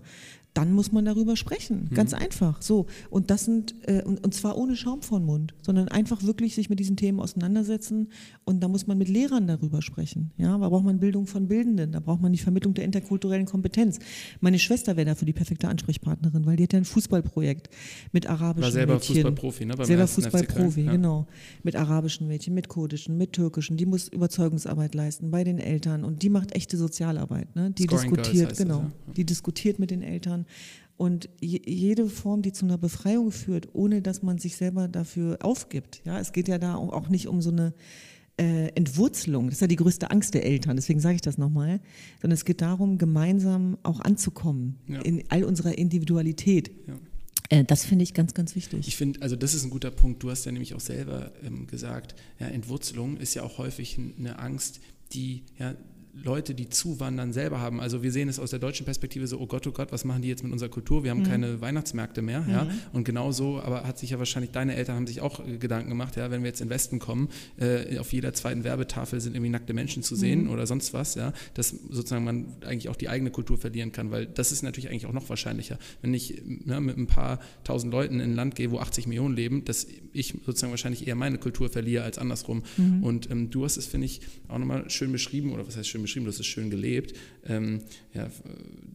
[0.53, 1.87] dann muss man darüber sprechen.
[1.89, 1.95] Mhm.
[1.95, 2.61] Ganz einfach.
[2.61, 2.87] So.
[3.09, 6.55] Und das sind, äh, und, und, zwar ohne Schaum vor den Mund, sondern einfach wirklich
[6.55, 8.09] sich mit diesen Themen auseinandersetzen.
[8.43, 10.31] Und da muss man mit Lehrern darüber sprechen.
[10.37, 13.99] Ja, da braucht man Bildung von Bildenden, da braucht man die Vermittlung der interkulturellen Kompetenz.
[14.41, 17.69] Meine Schwester wäre dafür die perfekte Ansprechpartnerin, weil die hat ja ein Fußballprojekt
[18.11, 19.15] mit arabischen War selber Mädchen.
[19.15, 19.75] Fußballprofi, ne?
[19.75, 20.91] Beim selber Fußballprofi, ja.
[20.91, 21.27] genau.
[21.63, 23.77] Mit arabischen Mädchen, mit kurdischen, mit türkischen.
[23.77, 27.55] Die muss Überzeugungsarbeit leisten bei den Eltern und die macht echte Sozialarbeit.
[27.55, 27.71] Ne?
[27.71, 28.79] Die Scoring diskutiert, genau.
[28.79, 29.13] Das, ja.
[29.13, 30.40] Die diskutiert mit den Eltern
[30.97, 36.01] und jede Form, die zu einer Befreiung führt, ohne dass man sich selber dafür aufgibt.
[36.05, 37.73] Ja, es geht ja da auch nicht um so eine
[38.37, 39.47] äh, Entwurzelung.
[39.47, 40.75] Das ist ja die größte Angst der Eltern.
[40.75, 41.79] Deswegen sage ich das nochmal.
[42.21, 45.01] Sondern es geht darum, gemeinsam auch anzukommen ja.
[45.01, 46.71] in all unserer Individualität.
[46.87, 46.99] Ja.
[47.49, 48.87] Äh, das finde ich ganz, ganz wichtig.
[48.87, 50.23] Ich finde, also das ist ein guter Punkt.
[50.23, 54.39] Du hast ja nämlich auch selber ähm, gesagt, ja, Entwurzelung ist ja auch häufig eine
[54.39, 54.79] Angst,
[55.13, 55.75] die ja
[56.13, 57.79] Leute, die zuwandern, selber haben.
[57.79, 60.21] Also wir sehen es aus der deutschen Perspektive so, oh Gott, oh Gott, was machen
[60.21, 61.03] die jetzt mit unserer Kultur?
[61.03, 61.27] Wir haben mhm.
[61.27, 62.41] keine Weihnachtsmärkte mehr.
[62.41, 62.49] Mhm.
[62.49, 62.67] Ja?
[62.91, 66.17] Und genauso, aber hat sich ja wahrscheinlich, deine Eltern haben sich auch äh, Gedanken gemacht,
[66.17, 69.73] ja, wenn wir jetzt in Westen kommen, äh, auf jeder zweiten Werbetafel sind irgendwie nackte
[69.73, 70.49] Menschen zu sehen mhm.
[70.49, 74.25] oder sonst was, ja, dass sozusagen man eigentlich auch die eigene Kultur verlieren kann, weil
[74.25, 75.79] das ist natürlich eigentlich auch noch wahrscheinlicher.
[76.01, 79.35] Wenn ich ne, mit ein paar tausend Leuten in ein Land gehe, wo 80 Millionen
[79.35, 82.63] leben, dass ich sozusagen wahrscheinlich eher meine Kultur verliere als andersrum.
[82.77, 83.03] Mhm.
[83.03, 86.00] Und ähm, du hast es, finde ich, auch nochmal schön beschrieben, oder was heißt schön
[86.07, 87.81] schön beschrieben, du hast es schön gelebt, ähm,
[88.13, 88.29] ja,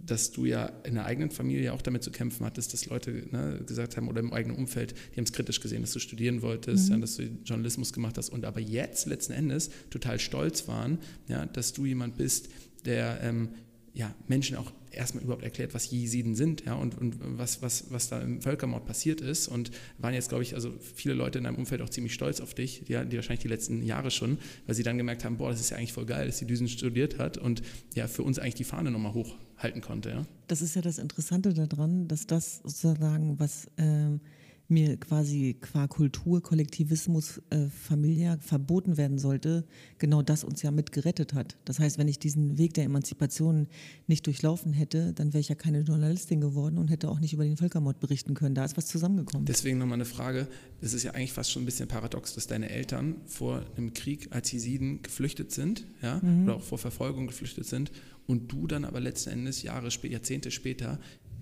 [0.04, 3.60] dass du ja in der eigenen Familie auch damit zu kämpfen hattest, dass Leute ne,
[3.66, 6.88] gesagt haben, oder im eigenen Umfeld, die haben es kritisch gesehen, dass du studieren wolltest,
[6.88, 6.94] mhm.
[6.94, 10.98] ja, dass du Journalismus gemacht hast und aber jetzt letzten Endes total stolz waren,
[11.28, 12.48] ja, dass du jemand bist,
[12.84, 13.48] der ähm,
[13.96, 18.10] ja, Menschen auch erstmal überhaupt erklärt, was Jesiden sind ja, und, und was, was, was
[18.10, 19.48] da im Völkermord passiert ist.
[19.48, 22.52] Und waren jetzt, glaube ich, also viele Leute in deinem Umfeld auch ziemlich stolz auf
[22.52, 25.60] dich, die, die wahrscheinlich die letzten Jahre schon, weil sie dann gemerkt haben, boah, das
[25.60, 27.62] ist ja eigentlich voll geil, dass sie Düsen studiert hat und
[27.94, 30.10] ja, für uns eigentlich die Fahne nochmal hochhalten konnte.
[30.10, 30.26] Ja.
[30.46, 33.66] Das ist ja das Interessante daran, dass das sozusagen, was...
[33.78, 34.20] Ähm
[34.68, 39.64] mir quasi qua Kultur, Kollektivismus äh, familiär verboten werden sollte,
[39.98, 41.56] genau das uns ja mit gerettet hat.
[41.64, 43.68] Das heißt, wenn ich diesen Weg der Emanzipation
[44.06, 47.44] nicht durchlaufen hätte, dann wäre ich ja keine Journalistin geworden und hätte auch nicht über
[47.44, 48.54] den Völkermord berichten können.
[48.54, 49.46] Da ist was zusammengekommen.
[49.46, 50.48] Deswegen nochmal eine Frage.
[50.80, 54.28] Es ist ja eigentlich fast schon ein bisschen paradox, dass deine Eltern vor einem Krieg
[54.30, 56.44] als Jesiden geflüchtet sind, ja, mhm.
[56.44, 57.92] oder auch vor Verfolgung geflüchtet sind
[58.26, 60.98] und du dann aber letzten Endes Jahre, Jahrzehnte später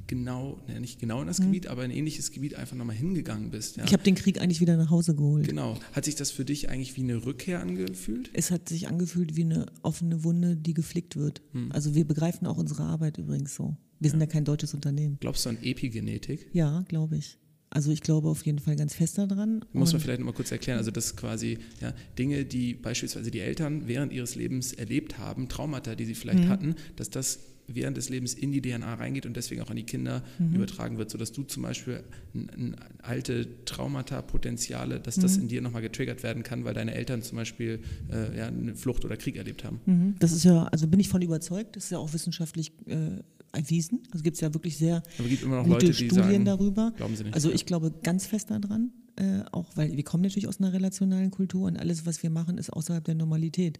[0.07, 1.45] genau, ne, nicht genau in das mhm.
[1.45, 3.77] Gebiet, aber ein ähnliches Gebiet einfach nochmal hingegangen bist.
[3.77, 3.85] Ja.
[3.85, 5.47] Ich habe den Krieg eigentlich wieder nach Hause geholt.
[5.47, 5.79] Genau.
[5.93, 8.31] Hat sich das für dich eigentlich wie eine Rückkehr angefühlt?
[8.33, 11.43] Es hat sich angefühlt wie eine offene Wunde, die geflickt wird.
[11.53, 11.73] Mhm.
[11.73, 13.77] Also wir begreifen auch unsere Arbeit übrigens so.
[14.01, 14.11] Wir ja.
[14.11, 15.19] sind ja kein deutsches Unternehmen.
[15.21, 16.49] Glaubst du an Epigenetik?
[16.53, 17.39] Ja, glaube ich.
[17.71, 19.65] Also ich glaube auf jeden Fall ganz fest daran.
[19.73, 20.79] Muss man vielleicht noch mal kurz erklären.
[20.79, 25.97] Also das quasi ja, Dinge, die beispielsweise die Eltern während ihres Lebens erlebt haben, Traumata,
[25.97, 26.49] die sie vielleicht mhm.
[26.49, 29.85] hatten, dass das während des Lebens in die DNA reingeht und deswegen auch an die
[29.85, 30.55] Kinder mhm.
[30.55, 32.03] übertragen wird, sodass du zum Beispiel
[32.35, 35.23] ein, ein alte Traumata-Potenziale, dass mhm.
[35.23, 37.81] das in dir nochmal getriggert werden kann, weil deine Eltern zum Beispiel
[38.13, 39.81] äh, ja, eine Flucht oder Krieg erlebt haben.
[39.87, 40.15] Mhm.
[40.19, 43.23] Das ist ja, also bin ich von überzeugt, das ist ja auch wissenschaftlich äh,
[43.55, 44.03] erwiesen.
[44.11, 46.93] Also gibt es ja wirklich sehr gute Leute, Studien sagen, darüber.
[47.09, 50.73] Nicht, also ich glaube ganz fest daran, äh, auch weil wir kommen natürlich aus einer
[50.73, 53.79] relationalen Kultur und alles, was wir machen, ist außerhalb der Normalität.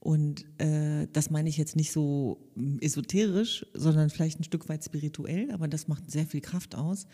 [0.00, 4.82] Und äh, das meine ich jetzt nicht so mm, esoterisch, sondern vielleicht ein Stück weit
[4.82, 7.06] spirituell, aber das macht sehr viel Kraft aus.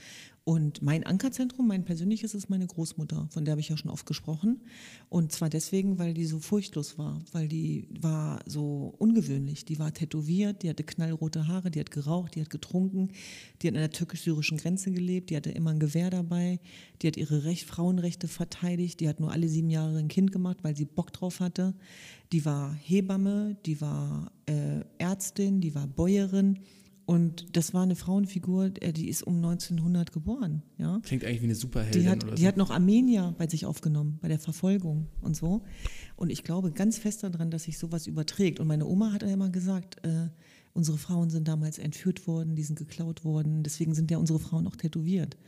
[0.49, 4.07] Und mein Ankerzentrum, mein persönliches, ist meine Großmutter, von der habe ich ja schon oft
[4.07, 4.63] gesprochen.
[5.11, 9.67] Und zwar deswegen, weil die so furchtlos war, weil die war so ungewöhnlich.
[9.67, 13.11] Die war tätowiert, die hatte knallrote Haare, die hat geraucht, die hat getrunken,
[13.61, 16.61] die hat an der türkisch-syrischen Grenze gelebt, die hatte immer ein Gewehr dabei,
[17.03, 20.61] die hat ihre Recht, Frauenrechte verteidigt, die hat nur alle sieben Jahre ein Kind gemacht,
[20.63, 21.75] weil sie Bock drauf hatte.
[22.33, 26.61] Die war Hebamme, die war äh, Ärztin, die war Bäuerin.
[27.09, 30.63] Und das war eine Frauenfigur, äh, die ist um 1900 geboren.
[30.77, 31.01] Ja?
[31.03, 32.03] Klingt eigentlich wie eine Superheldin.
[32.03, 35.63] Die hat, oder die hat noch Armenier bei sich aufgenommen, bei der Verfolgung und so.
[36.17, 38.61] Und ich glaube ganz fest daran, dass sich sowas überträgt.
[38.61, 40.29] Und meine Oma hat ja immer gesagt, äh,
[40.75, 43.63] unsere Frauen sind damals entführt worden, die sind geklaut worden.
[43.63, 45.39] Deswegen sind ja unsere Frauen auch tätowiert.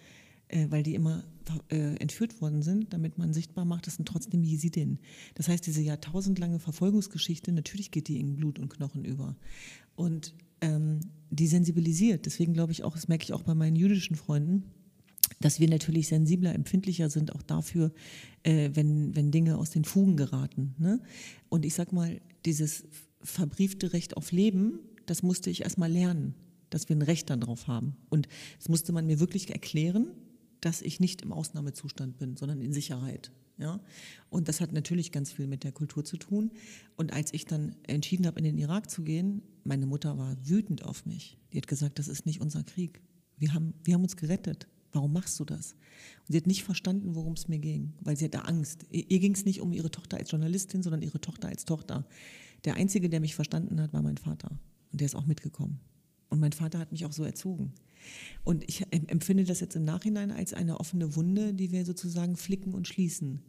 [0.48, 1.24] äh, weil die immer
[1.68, 4.98] äh, entführt worden sind, damit man sichtbar macht, das sind trotzdem Jesidinnen.
[5.34, 9.36] Das heißt, diese jahrtausendlange Verfolgungsgeschichte, natürlich geht die in Blut und Knochen über.
[9.94, 11.00] Und ähm,
[11.30, 12.26] die sensibilisiert.
[12.26, 14.64] Deswegen glaube ich auch, das merke ich auch bei meinen jüdischen Freunden,
[15.40, 17.92] dass wir natürlich sensibler, empfindlicher sind auch dafür,
[18.42, 20.74] äh, wenn, wenn Dinge aus den Fugen geraten.
[20.78, 21.00] Ne?
[21.48, 22.84] Und ich sag mal, dieses
[23.22, 26.34] verbriefte Recht auf Leben, das musste ich erstmal lernen,
[26.68, 27.96] dass wir ein Recht darauf haben.
[28.08, 30.10] Und das musste man mir wirklich erklären,
[30.60, 33.32] dass ich nicht im Ausnahmezustand bin, sondern in Sicherheit.
[33.60, 33.80] Ja?
[34.30, 36.50] Und das hat natürlich ganz viel mit der Kultur zu tun.
[36.96, 40.84] Und als ich dann entschieden habe, in den Irak zu gehen, meine Mutter war wütend
[40.84, 41.38] auf mich.
[41.52, 43.02] Die hat gesagt, das ist nicht unser Krieg.
[43.36, 44.66] Wir haben, wir haben uns gerettet.
[44.92, 45.72] Warum machst du das?
[46.26, 48.86] Und sie hat nicht verstanden, worum es mir ging, weil sie hatte Angst.
[48.90, 52.04] Ihr ging es nicht um ihre Tochter als Journalistin, sondern ihre Tochter als Tochter.
[52.64, 54.50] Der Einzige, der mich verstanden hat, war mein Vater.
[54.90, 55.78] Und der ist auch mitgekommen.
[56.28, 57.72] Und mein Vater hat mich auch so erzogen.
[58.44, 62.74] Und ich empfinde das jetzt im Nachhinein als eine offene Wunde, die wir sozusagen flicken
[62.74, 63.42] und schließen.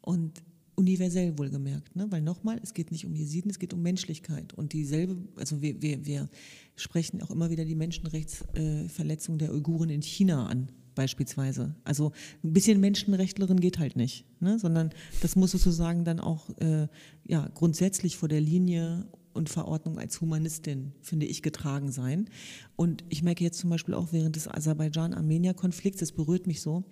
[0.00, 0.42] Und
[0.78, 2.06] universell wohlgemerkt, ne?
[2.10, 4.54] weil nochmal, es geht nicht um Jesiden, es geht um Menschlichkeit.
[4.54, 6.28] Und dieselbe, also wir, wir, wir
[6.76, 11.74] sprechen auch immer wieder die Menschenrechtsverletzung äh, der Uiguren in China an, beispielsweise.
[11.82, 12.12] Also
[12.44, 14.60] ein bisschen Menschenrechtlerin geht halt nicht, ne?
[14.60, 14.90] sondern
[15.20, 16.86] das muss sozusagen dann auch äh,
[17.26, 19.04] ja, grundsätzlich vor der Linie
[19.38, 22.28] und Verordnung als Humanistin, finde ich, getragen sein.
[22.76, 26.84] Und ich merke jetzt zum Beispiel auch während des Aserbaidschan-Armenier-Konflikts, das berührt mich so,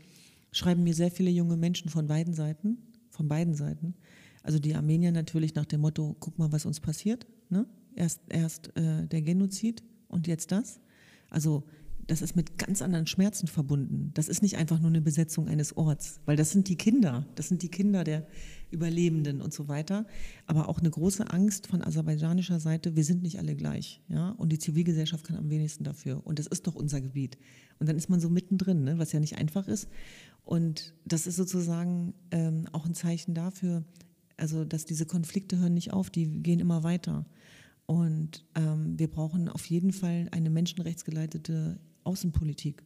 [0.53, 2.79] schreiben mir sehr viele junge Menschen von beiden Seiten,
[3.11, 3.95] von beiden Seiten.
[4.43, 7.27] Also die Armenier natürlich nach dem Motto, guck mal, was uns passiert.
[7.51, 7.67] Ne?
[7.95, 10.81] Erst, erst äh, der Genozid und jetzt das.
[11.29, 11.65] Also
[12.07, 14.13] das ist mit ganz anderen Schmerzen verbunden.
[14.15, 17.49] Das ist nicht einfach nur eine Besetzung eines Orts, weil das sind die Kinder, das
[17.49, 18.27] sind die Kinder der
[18.71, 20.07] Überlebenden und so weiter.
[20.47, 24.03] Aber auch eine große Angst von aserbaidschanischer Seite, wir sind nicht alle gleich.
[24.09, 24.31] Ja?
[24.31, 26.25] Und die Zivilgesellschaft kann am wenigsten dafür.
[26.25, 27.39] Und das ist doch unser Gebiet.
[27.79, 28.99] Und dann ist man so mittendrin, ne?
[28.99, 29.89] was ja nicht einfach ist.
[30.45, 33.85] Und das ist sozusagen ähm, auch ein Zeichen dafür,
[34.37, 37.27] also dass diese Konflikte hören nicht auf, die gehen immer weiter.
[37.87, 42.85] Und ähm, wir brauchen auf jeden Fall eine menschenrechtsgeleitete Außenpolitik.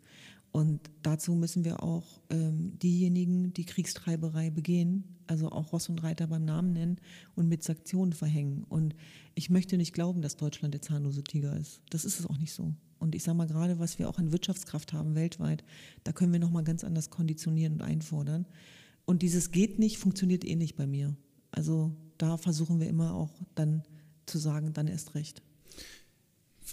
[0.52, 6.26] Und dazu müssen wir auch ähm, diejenigen, die Kriegstreiberei begehen, also auch Ross und Reiter
[6.26, 6.96] beim Namen nennen
[7.36, 8.64] und mit Sanktionen verhängen.
[8.68, 8.96] Und
[9.36, 11.82] ich möchte nicht glauben, dass Deutschland der zahnlose Tiger ist.
[11.90, 12.74] Das ist es auch nicht so.
[12.98, 15.64] Und ich sage mal gerade, was wir auch an Wirtschaftskraft haben weltweit,
[16.02, 18.46] da können wir nochmal ganz anders konditionieren und einfordern.
[19.04, 21.16] Und dieses geht nicht, funktioniert eh nicht bei mir.
[21.52, 23.84] Also da versuchen wir immer auch dann
[24.26, 25.42] zu sagen, dann erst recht.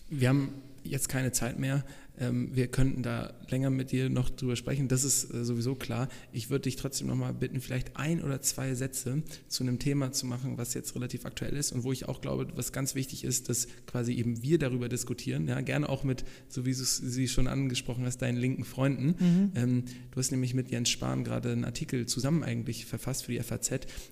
[0.09, 1.85] Wir haben jetzt keine Zeit mehr.
[2.20, 6.09] Ähm, wir könnten da länger mit dir noch drüber sprechen, das ist äh, sowieso klar.
[6.32, 10.26] Ich würde dich trotzdem nochmal bitten, vielleicht ein oder zwei Sätze zu einem Thema zu
[10.26, 13.49] machen, was jetzt relativ aktuell ist und wo ich auch glaube, was ganz wichtig ist,
[13.49, 15.47] dass quasi eben wir darüber diskutieren.
[15.47, 19.15] Ja, gerne auch mit, so wie du sie schon angesprochen hast, deinen linken Freunden.
[19.20, 19.51] Mhm.
[19.55, 23.39] Ähm, du hast nämlich mit Jens Spahn gerade einen Artikel zusammen eigentlich verfasst für die
[23.39, 23.68] FAZ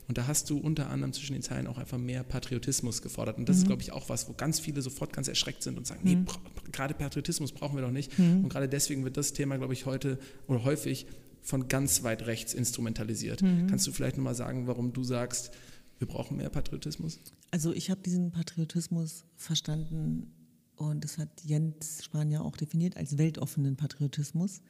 [0.08, 3.38] und da hast du unter anderem zwischen den Zeilen auch einfach mehr Patriotismus gefordert.
[3.38, 3.62] Und das mhm.
[3.62, 6.26] ist, glaube ich, auch was, wo ganz viele sofort ganz erschreckt sind und sagen, mhm.
[6.26, 8.20] nee, gerade Patriotismus brauchen wir doch nicht.
[8.20, 8.44] Mhm.
[8.44, 11.08] Und gerade deswegen wird das Thema, glaube ich, heute oder häufig
[11.42, 13.42] von ganz weit rechts instrumentalisiert.
[13.42, 13.68] Mhm.
[13.68, 15.52] Kannst du vielleicht nochmal sagen, warum du sagst,
[16.00, 17.20] wir brauchen mehr Patriotismus?
[17.52, 20.34] Also ich habe diesen Patriotismus verstanden
[20.76, 24.62] und das hat Jens Spahn ja auch definiert als weltoffenen Patriotismus,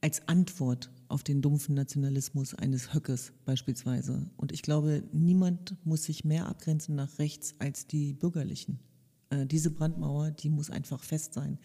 [0.00, 4.30] als Antwort auf den dumpfen Nationalismus eines Höckes beispielsweise.
[4.36, 8.78] Und ich glaube, niemand muss sich mehr abgrenzen nach rechts als die Bürgerlichen.
[9.32, 11.58] Äh, diese Brandmauer, die muss einfach fest sein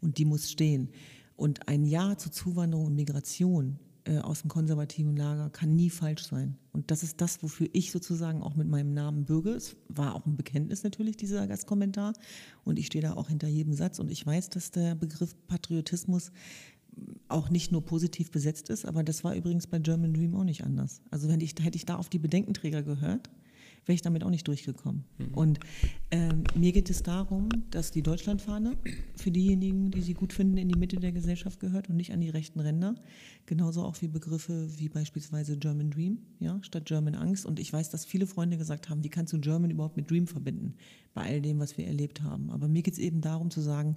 [0.00, 0.90] und die muss stehen.
[1.36, 6.26] Und ein Ja zur Zuwanderung und Migration äh, aus dem konservativen Lager kann nie falsch
[6.26, 6.56] sein.
[6.72, 9.50] Und das ist das, wofür ich sozusagen auch mit meinem Namen bürge.
[9.50, 12.12] Es war auch ein Bekenntnis natürlich, dieser Gastkommentar.
[12.64, 13.98] Und ich stehe da auch hinter jedem Satz.
[13.98, 16.30] Und ich weiß, dass der Begriff Patriotismus
[17.28, 20.62] auch nicht nur positiv besetzt ist, aber das war übrigens bei German Dream auch nicht
[20.62, 21.00] anders.
[21.10, 23.30] Also wenn ich, hätte ich da auf die Bedenkenträger gehört,
[23.86, 25.04] wäre ich damit auch nicht durchgekommen.
[25.18, 25.34] Mhm.
[25.34, 25.60] Und
[26.10, 28.76] ähm, mir geht es darum, dass die Deutschlandfahne
[29.16, 32.20] für diejenigen, die sie gut finden, in die Mitte der Gesellschaft gehört und nicht an
[32.20, 32.94] die rechten Ränder.
[33.46, 37.46] Genauso auch wie Begriffe wie beispielsweise German Dream, ja, statt German Angst.
[37.46, 40.26] Und ich weiß, dass viele Freunde gesagt haben, wie kannst du German überhaupt mit Dream
[40.26, 40.74] verbinden,
[41.12, 42.50] bei all dem, was wir erlebt haben.
[42.50, 43.96] Aber mir geht es eben darum zu sagen,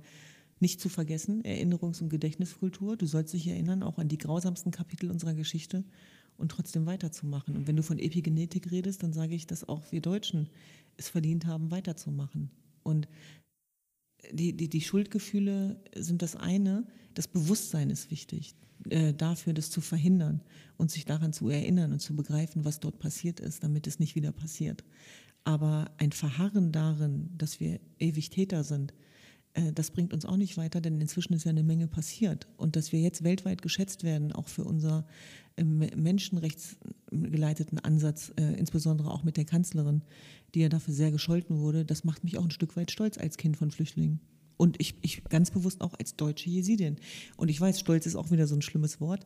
[0.59, 2.97] nicht zu vergessen, Erinnerungs- und Gedächtniskultur.
[2.97, 5.83] Du sollst dich erinnern, auch an die grausamsten Kapitel unserer Geschichte
[6.37, 7.55] und trotzdem weiterzumachen.
[7.55, 10.49] Und wenn du von Epigenetik redest, dann sage ich, dass auch wir Deutschen
[10.97, 12.51] es verdient haben, weiterzumachen.
[12.83, 13.07] Und
[14.31, 18.55] die, die, die Schuldgefühle sind das eine, das Bewusstsein ist wichtig,
[18.89, 20.41] äh, dafür das zu verhindern
[20.77, 24.15] und sich daran zu erinnern und zu begreifen, was dort passiert ist, damit es nicht
[24.15, 24.83] wieder passiert.
[25.43, 28.93] Aber ein Verharren darin, dass wir ewig Täter sind,
[29.73, 32.47] das bringt uns auch nicht weiter, denn inzwischen ist ja eine Menge passiert.
[32.57, 35.05] Und dass wir jetzt weltweit geschätzt werden, auch für unser
[35.57, 40.03] ähm, menschenrechtsgeleiteten Ansatz, äh, insbesondere auch mit der Kanzlerin,
[40.53, 43.37] die ja dafür sehr gescholten wurde, das macht mich auch ein Stück weit stolz als
[43.37, 44.19] Kind von Flüchtlingen.
[44.57, 46.97] Und ich, ich ganz bewusst auch als deutsche Jesidin.
[47.37, 49.25] Und ich weiß, Stolz ist auch wieder so ein schlimmes Wort.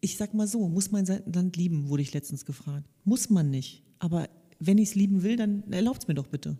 [0.00, 2.86] Ich sag mal so, muss man sein Land lieben, wurde ich letztens gefragt.
[3.04, 3.82] Muss man nicht.
[3.98, 6.58] Aber wenn ich es lieben will, dann erlaubt es mir doch bitte.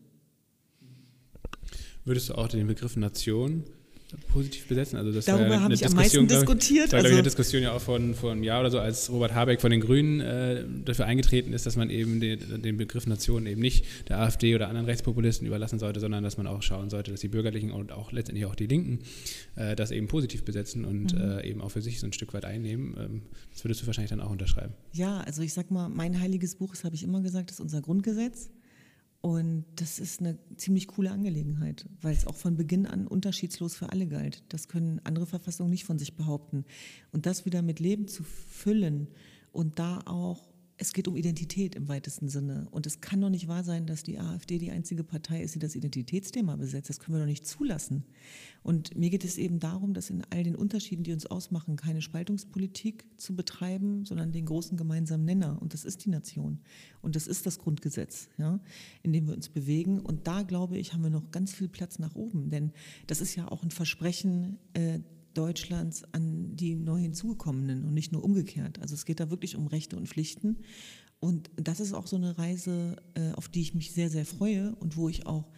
[2.06, 3.64] Würdest du auch den Begriff Nation
[4.32, 4.96] positiv besetzen.
[4.96, 6.92] Also das Darüber habe ich am meisten diskutiert.
[6.92, 9.34] War, also ich, eine Diskussion ja auch von, von einem Jahr oder so, als Robert
[9.34, 13.46] Habeck von den Grünen äh, dafür eingetreten ist, dass man eben den, den, Begriff Nation
[13.46, 17.10] eben nicht der AfD oder anderen Rechtspopulisten überlassen sollte, sondern dass man auch schauen sollte,
[17.10, 19.00] dass die Bürgerlichen und auch letztendlich auch die Linken
[19.56, 21.20] äh, das eben positiv besetzen und mhm.
[21.20, 22.94] äh, eben auch für sich so ein Stück weit einnehmen.
[22.98, 24.74] Ähm, das würdest du wahrscheinlich dann auch unterschreiben.
[24.92, 27.80] Ja, also ich sag mal, mein heiliges Buch, das habe ich immer gesagt, ist unser
[27.80, 28.50] Grundgesetz.
[29.20, 33.90] Und das ist eine ziemlich coole Angelegenheit, weil es auch von Beginn an unterschiedslos für
[33.90, 34.44] alle galt.
[34.50, 36.64] Das können andere Verfassungen nicht von sich behaupten.
[37.12, 39.08] Und das wieder mit Leben zu füllen
[39.52, 42.68] und da auch es geht um Identität im weitesten Sinne.
[42.70, 45.58] Und es kann doch nicht wahr sein, dass die AfD die einzige Partei ist, die
[45.58, 46.90] das Identitätsthema besetzt.
[46.90, 48.04] Das können wir doch nicht zulassen.
[48.62, 52.02] Und mir geht es eben darum, dass in all den Unterschieden, die uns ausmachen, keine
[52.02, 55.60] Spaltungspolitik zu betreiben, sondern den großen gemeinsamen Nenner.
[55.62, 56.58] Und das ist die Nation.
[57.00, 58.60] Und das ist das Grundgesetz, ja,
[59.02, 60.00] in dem wir uns bewegen.
[60.00, 62.50] Und da, glaube ich, haben wir noch ganz viel Platz nach oben.
[62.50, 62.72] Denn
[63.06, 65.00] das ist ja auch ein Versprechen, äh,
[65.36, 68.80] Deutschlands an die neu hinzugekommenen und nicht nur umgekehrt.
[68.80, 70.58] Also es geht da wirklich um Rechte und Pflichten.
[71.20, 74.74] Und das ist auch so eine Reise, äh, auf die ich mich sehr, sehr freue
[74.76, 75.50] und wo ich auch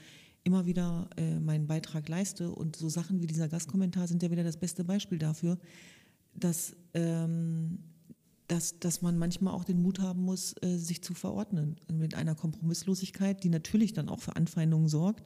[0.45, 2.51] immer wieder äh, meinen Beitrag leiste.
[2.51, 5.59] Und so Sachen wie dieser Gastkommentar sind ja wieder das beste Beispiel dafür,
[6.35, 7.81] dass, ähm,
[8.47, 12.35] dass, dass man manchmal auch den Mut haben muss, äh, sich zu verordnen mit einer
[12.35, 15.25] Kompromisslosigkeit, die natürlich dann auch für Anfeindungen sorgt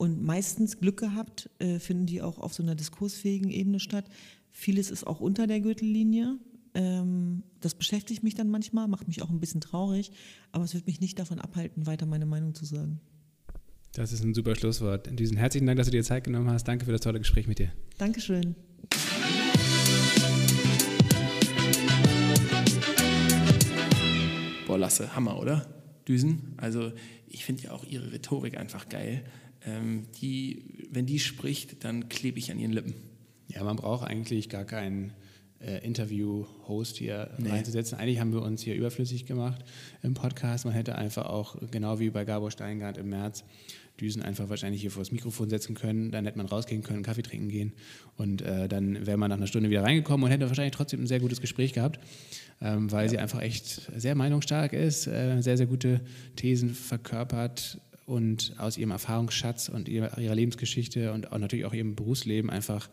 [0.00, 4.06] und meistens Glück gehabt, äh, finden die auch auf so einer diskursfähigen Ebene statt.
[4.50, 6.38] Vieles ist auch unter der Gürtellinie.
[6.72, 10.10] Ähm, das beschäftigt mich dann manchmal, macht mich auch ein bisschen traurig,
[10.52, 12.98] aber es wird mich nicht davon abhalten, weiter meine Meinung zu sagen.
[13.92, 15.06] Das ist ein super Schlusswort.
[15.06, 16.66] In diesem herzlichen Dank, dass du dir Zeit genommen hast.
[16.66, 17.70] Danke für das tolle Gespräch mit dir.
[17.98, 18.54] Dankeschön.
[24.66, 25.66] Boah, Lasse, Hammer, oder?
[26.08, 26.54] Düsen.
[26.56, 26.90] Also
[27.28, 29.24] ich finde ja auch ihre Rhetorik einfach geil
[29.66, 32.94] ähm, die, wenn die spricht, dann klebe ich an ihren Lippen.
[33.48, 35.12] Ja, man braucht eigentlich gar keinen
[35.60, 37.50] äh, Interview-Host hier nee.
[37.50, 37.98] reinzusetzen.
[37.98, 39.64] Eigentlich haben wir uns hier überflüssig gemacht
[40.02, 40.64] im Podcast.
[40.64, 43.44] Man hätte einfach auch, genau wie bei Gabor Steingart im März,
[44.00, 46.10] Düsen einfach wahrscheinlich hier vor das Mikrofon setzen können.
[46.10, 47.72] Dann hätte man rausgehen können, Kaffee trinken gehen
[48.16, 51.06] und äh, dann wäre man nach einer Stunde wieder reingekommen und hätte wahrscheinlich trotzdem ein
[51.06, 52.00] sehr gutes Gespräch gehabt,
[52.62, 53.10] ähm, weil ja.
[53.10, 56.00] sie einfach echt sehr meinungsstark ist, äh, sehr, sehr gute
[56.36, 57.78] Thesen verkörpert,
[58.10, 62.90] und aus ihrem Erfahrungsschatz und ihrer, Lebensgeschichte und auch natürlich auch ihrem Berufsleben einfach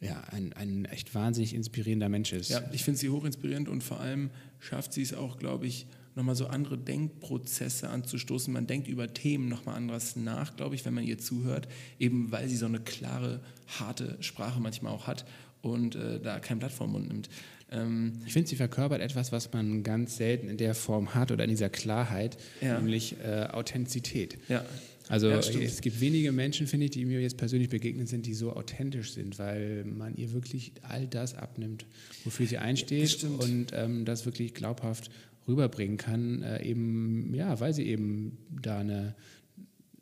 [0.00, 2.50] ja, ein, ein echt wahnsinnig inspirierender Mensch ist.
[2.50, 6.36] Ja, ich finde sie hochinspirierend und vor allem schafft sie es auch, glaube ich, nochmal
[6.36, 8.52] so andere Denkprozesse anzustoßen.
[8.52, 11.66] Man denkt über Themen nochmal anders nach, glaube ich, wenn man ihr zuhört,
[11.98, 13.40] eben weil sie so eine klare,
[13.78, 15.24] harte Sprache manchmal auch hat
[15.62, 17.28] und äh, da kein Blatt vom Mund nimmt.
[17.70, 21.44] Ähm, ich finde, sie verkörpert etwas, was man ganz selten in der Form hat oder
[21.44, 22.78] in dieser Klarheit, ja.
[22.78, 24.38] nämlich äh, Authentizität.
[24.48, 24.64] Ja.
[25.08, 28.34] Also ja, es gibt wenige Menschen, finde ich, die mir jetzt persönlich begegnet sind, die
[28.34, 31.86] so authentisch sind, weil man ihr wirklich all das abnimmt,
[32.24, 35.10] wofür sie einsteht und ähm, das wirklich glaubhaft
[35.48, 39.14] rüberbringen kann, äh, eben ja, weil sie eben da eine,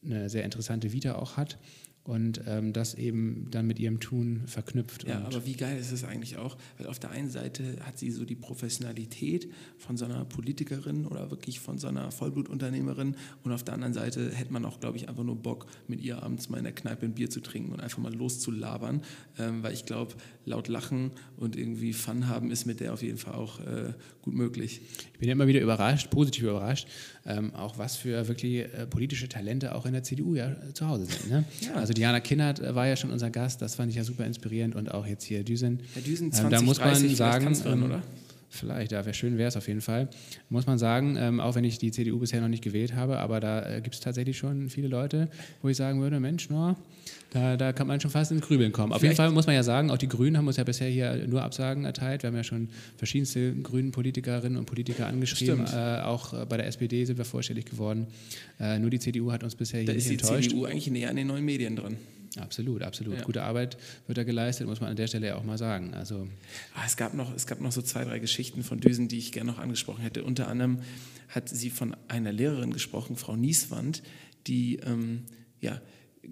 [0.04, 1.58] eine sehr interessante Vita auch hat
[2.04, 5.06] und ähm, das eben dann mit ihrem Tun verknüpft.
[5.06, 8.10] Ja, aber wie geil ist es eigentlich auch, weil auf der einen Seite hat sie
[8.10, 13.64] so die Professionalität von so einer Politikerin oder wirklich von so einer Vollblutunternehmerin und auf
[13.64, 16.58] der anderen Seite hätte man auch, glaube ich, einfach nur Bock, mit ihr abends mal
[16.58, 19.02] in der Kneipe ein Bier zu trinken und einfach mal loszulabern,
[19.38, 23.18] ähm, weil ich glaube, laut lachen und irgendwie Fun haben ist mit der auf jeden
[23.18, 23.92] Fall auch äh,
[24.22, 24.80] gut möglich.
[25.12, 26.88] Ich bin ja immer wieder überrascht, positiv überrascht,
[27.26, 31.06] ähm, auch was für wirklich äh, politische Talente auch in der CDU ja zu Hause
[31.06, 31.30] sind.
[31.30, 31.44] Ne?
[31.60, 31.74] Ja.
[31.74, 34.74] Also Diana Kinnert äh, war ja schon unser Gast, das fand ich ja super inspirierend
[34.74, 35.80] und auch jetzt hier Düsen.
[35.94, 38.02] Herr Düsen 20, ähm, da muss man 30, sagen, ähm, oder?
[38.52, 40.08] Vielleicht, ja, wäre schön, wäre es auf jeden Fall.
[40.48, 43.38] Muss man sagen, ähm, auch wenn ich die CDU bisher noch nicht gewählt habe, aber
[43.38, 45.28] da äh, gibt es tatsächlich schon viele Leute,
[45.62, 46.74] wo ich sagen würde, Mensch, no,
[47.30, 48.92] da, da kann man schon fast ins Grübeln kommen.
[48.92, 49.18] Auf Vielleicht.
[49.18, 51.42] jeden Fall muss man ja sagen, auch die Grünen haben uns ja bisher hier nur
[51.42, 52.24] Absagen erteilt.
[52.24, 55.66] Wir haben ja schon verschiedenste grünen Politikerinnen und Politiker angeschrieben.
[55.72, 58.08] Äh, auch äh, bei der SPD sind wir vorstellig geworden.
[58.58, 60.30] Äh, nur die CDU hat uns bisher hier da nicht enttäuscht.
[60.30, 61.96] Da ist die CDU eigentlich näher an den neuen Medien dran.
[62.38, 63.16] Absolut, absolut.
[63.16, 63.22] Ja.
[63.22, 63.76] Gute Arbeit
[64.06, 65.94] wird da geleistet, muss man an der Stelle ja auch mal sagen.
[65.94, 66.28] Also
[66.74, 69.32] ah, es, gab noch, es gab noch so zwei, drei Geschichten von Düsen, die ich
[69.32, 70.22] gerne noch angesprochen hätte.
[70.22, 70.80] Unter anderem
[71.28, 74.02] hat sie von einer Lehrerin gesprochen, Frau Nieswand,
[74.46, 75.24] die ähm,
[75.60, 75.80] ja,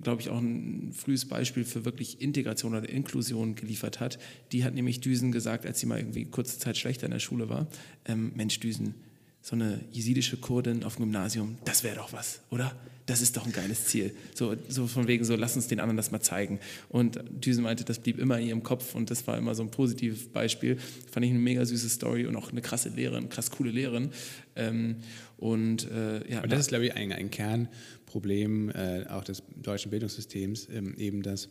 [0.03, 4.19] glaube ich, auch ein frühes Beispiel für wirklich Integration oder Inklusion geliefert hat.
[4.53, 7.49] Die hat nämlich Düsen gesagt, als sie mal irgendwie kurze Zeit schlechter in der Schule
[7.49, 7.67] war,
[8.05, 8.95] ähm, Mensch Düsen,
[9.41, 12.77] so eine jesidische Kurdin auf dem Gymnasium, das wäre doch was, oder?
[13.09, 14.15] Das ist doch ein geiles Ziel.
[14.35, 16.61] So, so von wegen so, lass uns den anderen das mal zeigen.
[16.91, 19.71] Und Düsen meinte, das blieb immer in ihrem Kopf und das war immer so ein
[19.71, 20.77] positives Beispiel.
[21.11, 24.11] Fand ich eine mega süße Story und auch eine krasse Lehrerin, krass coole Lehrerin.
[24.57, 24.97] Ähm,
[25.39, 26.43] und äh, ja.
[26.43, 31.23] Und das ist, glaube ich, ein, ein Kernproblem äh, auch des deutschen Bildungssystems, ähm, eben
[31.23, 31.49] dass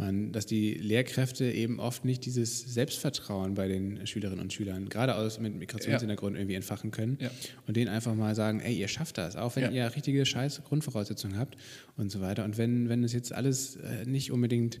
[0.00, 5.14] man, dass die Lehrkräfte eben oft nicht dieses Selbstvertrauen bei den Schülerinnen und Schülern, gerade
[5.14, 6.40] aus mit Migrationshintergrund, ja.
[6.40, 7.30] irgendwie entfachen können ja.
[7.66, 9.86] und denen einfach mal sagen, ey, ihr schafft das, auch wenn ja.
[9.86, 11.56] ihr richtige scheiß Grundvoraussetzungen habt
[11.96, 12.44] und so weiter.
[12.44, 14.80] Und wenn, wenn es jetzt alles äh, nicht unbedingt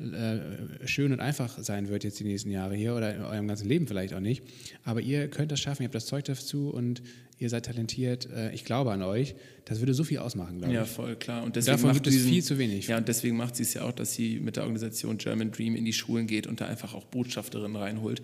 [0.00, 3.68] äh, schön und einfach sein wird jetzt die nächsten Jahre hier oder in eurem ganzen
[3.68, 4.44] Leben vielleicht auch nicht.
[4.84, 7.02] Aber ihr könnt das schaffen, ihr habt das Zeug dazu und
[7.38, 8.28] ihr seid talentiert.
[8.30, 9.34] Äh, ich glaube an euch.
[9.64, 10.78] Das würde so viel ausmachen, glaube ich.
[10.78, 11.42] Ja, voll klar.
[11.42, 12.88] Und deswegen Davon gibt es viel zu wenig.
[12.88, 15.76] Ja, und deswegen macht sie es ja auch, dass sie mit der Organisation German Dream
[15.76, 18.22] in die Schulen geht und da einfach auch Botschafterinnen reinholt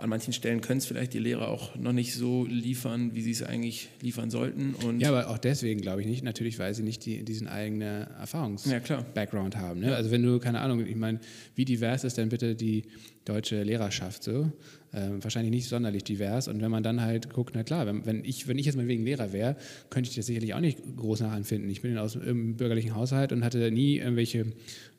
[0.00, 3.30] an manchen Stellen können es vielleicht die Lehrer auch noch nicht so liefern, wie sie
[3.30, 4.74] es eigentlich liefern sollten.
[4.74, 8.06] Und ja, aber auch deswegen glaube ich nicht, natürlich, weil sie nicht die, diesen eigenen
[8.18, 9.80] Erfahrungs-Background ja, haben.
[9.80, 9.94] Ne?
[9.94, 11.20] Also wenn du, keine Ahnung, ich meine,
[11.54, 12.84] wie divers ist denn bitte die
[13.28, 14.50] deutsche Lehrerschaft so?
[14.92, 16.48] äh, wahrscheinlich nicht sonderlich divers.
[16.48, 18.86] Und wenn man dann halt guckt, na klar, wenn, wenn ich, wenn ich jetzt mal
[18.88, 19.56] wegen Lehrer wäre,
[19.90, 21.70] könnte ich das sicherlich auch nicht groß nachempfinden.
[21.70, 24.46] Ich bin aus einem bürgerlichen Haushalt und hatte nie irgendwelche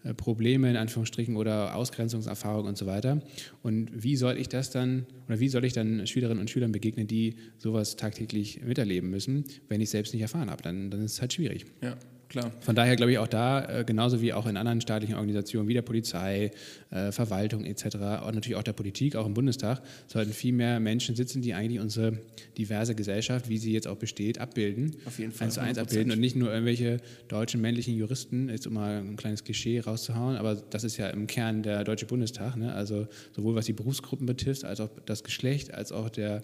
[0.04, 3.22] äh, Probleme in Anführungsstrichen oder Ausgrenzungserfahrungen und so weiter.
[3.64, 7.08] Und wie soll ich das dann, oder wie soll ich dann Schülerinnen und Schülern begegnen,
[7.08, 10.62] die sowas tagtäglich miterleben müssen, wenn ich selbst nicht erfahren habe?
[10.62, 11.66] Dann, dann ist es halt schwierig.
[11.82, 11.98] Ja.
[12.30, 12.52] Klar.
[12.62, 15.74] Von daher glaube ich auch da, äh, genauso wie auch in anderen staatlichen Organisationen wie
[15.74, 16.52] der Polizei,
[16.92, 17.86] äh, Verwaltung etc.
[18.26, 21.80] und natürlich auch der Politik, auch im Bundestag, sollten viel mehr Menschen sitzen, die eigentlich
[21.80, 22.20] unsere
[22.56, 24.96] diverse Gesellschaft, wie sie jetzt auch besteht, abbilden.
[25.06, 25.46] Auf jeden Fall.
[25.46, 29.16] Eins zu eins abbilden und nicht nur irgendwelche deutschen männlichen Juristen, jetzt um mal ein
[29.16, 32.56] kleines Klischee rauszuhauen, aber das ist ja im Kern der Deutsche Bundestag.
[32.58, 32.72] Ne?
[32.74, 36.44] Also sowohl was die Berufsgruppen betrifft, als auch das Geschlecht, als auch der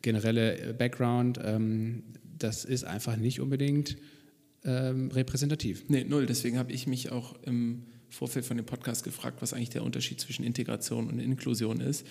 [0.00, 1.38] generelle Background.
[1.44, 2.02] Ähm,
[2.38, 3.96] das ist einfach nicht unbedingt
[4.64, 5.84] ähm, repräsentativ.
[5.88, 6.26] Nee, null.
[6.26, 10.20] Deswegen habe ich mich auch im Vorfeld von dem Podcast gefragt, was eigentlich der Unterschied
[10.20, 12.06] zwischen Integration und Inklusion ist.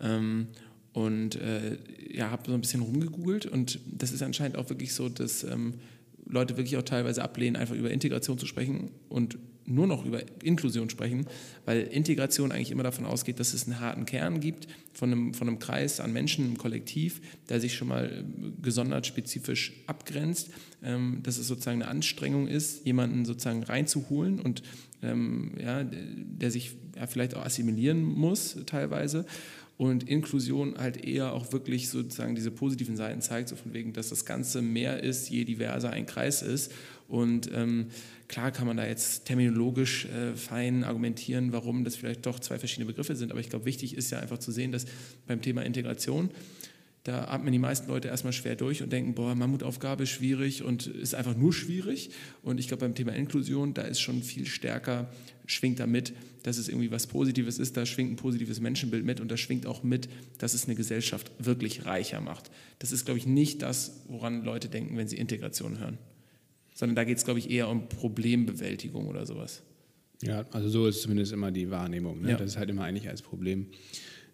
[0.00, 0.48] Ähm,
[0.92, 1.78] und äh,
[2.10, 5.74] ja, habe so ein bisschen rumgegoogelt und das ist anscheinend auch wirklich so, dass ähm,
[6.26, 9.38] Leute wirklich auch teilweise ablehnen, einfach über Integration zu sprechen und
[9.68, 11.26] nur noch über Inklusion sprechen,
[11.64, 15.48] weil Integration eigentlich immer davon ausgeht, dass es einen harten Kern gibt von einem, von
[15.48, 20.50] einem Kreis an Menschen, einem Kollektiv, der sich schon mal äh, gesondert spezifisch abgrenzt,
[20.82, 24.62] ähm, dass es sozusagen eine Anstrengung ist, jemanden sozusagen reinzuholen und
[25.02, 29.26] ähm, ja, der sich ja, vielleicht auch assimilieren muss teilweise
[29.78, 34.08] und Inklusion halt eher auch wirklich sozusagen diese positiven Seiten zeigt, so von wegen, dass
[34.08, 36.72] das Ganze mehr ist, je diverser ein Kreis ist.
[37.06, 37.86] Und ähm,
[38.28, 42.86] klar kann man da jetzt terminologisch äh, fein argumentieren, warum das vielleicht doch zwei verschiedene
[42.86, 44.86] Begriffe sind, aber ich glaube, wichtig ist ja einfach zu sehen, dass
[45.26, 46.30] beim Thema Integration
[47.08, 50.88] da atmen die meisten Leute erstmal schwer durch und denken, boah, Mammutaufgabe ist schwierig und
[50.88, 52.10] ist einfach nur schwierig.
[52.42, 55.10] Und ich glaube, beim Thema Inklusion, da ist schon viel stärker,
[55.46, 56.12] schwingt da mit,
[56.42, 59.64] dass es irgendwie was Positives ist, da schwingt ein positives Menschenbild mit und da schwingt
[59.64, 62.50] auch mit, dass es eine Gesellschaft wirklich reicher macht.
[62.78, 65.96] Das ist, glaube ich, nicht das, woran Leute denken, wenn sie Integration hören.
[66.78, 69.64] Sondern da geht es, glaube ich, eher um Problembewältigung oder sowas.
[70.22, 72.22] Ja, also so ist zumindest immer die Wahrnehmung.
[72.22, 72.30] Ne?
[72.30, 72.36] Ja.
[72.36, 73.66] Das ist halt immer eigentlich als Problem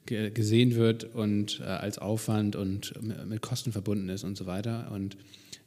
[0.05, 2.92] gesehen wird und äh, als Aufwand und
[3.26, 4.92] mit Kosten verbunden ist und so weiter.
[4.92, 5.16] Und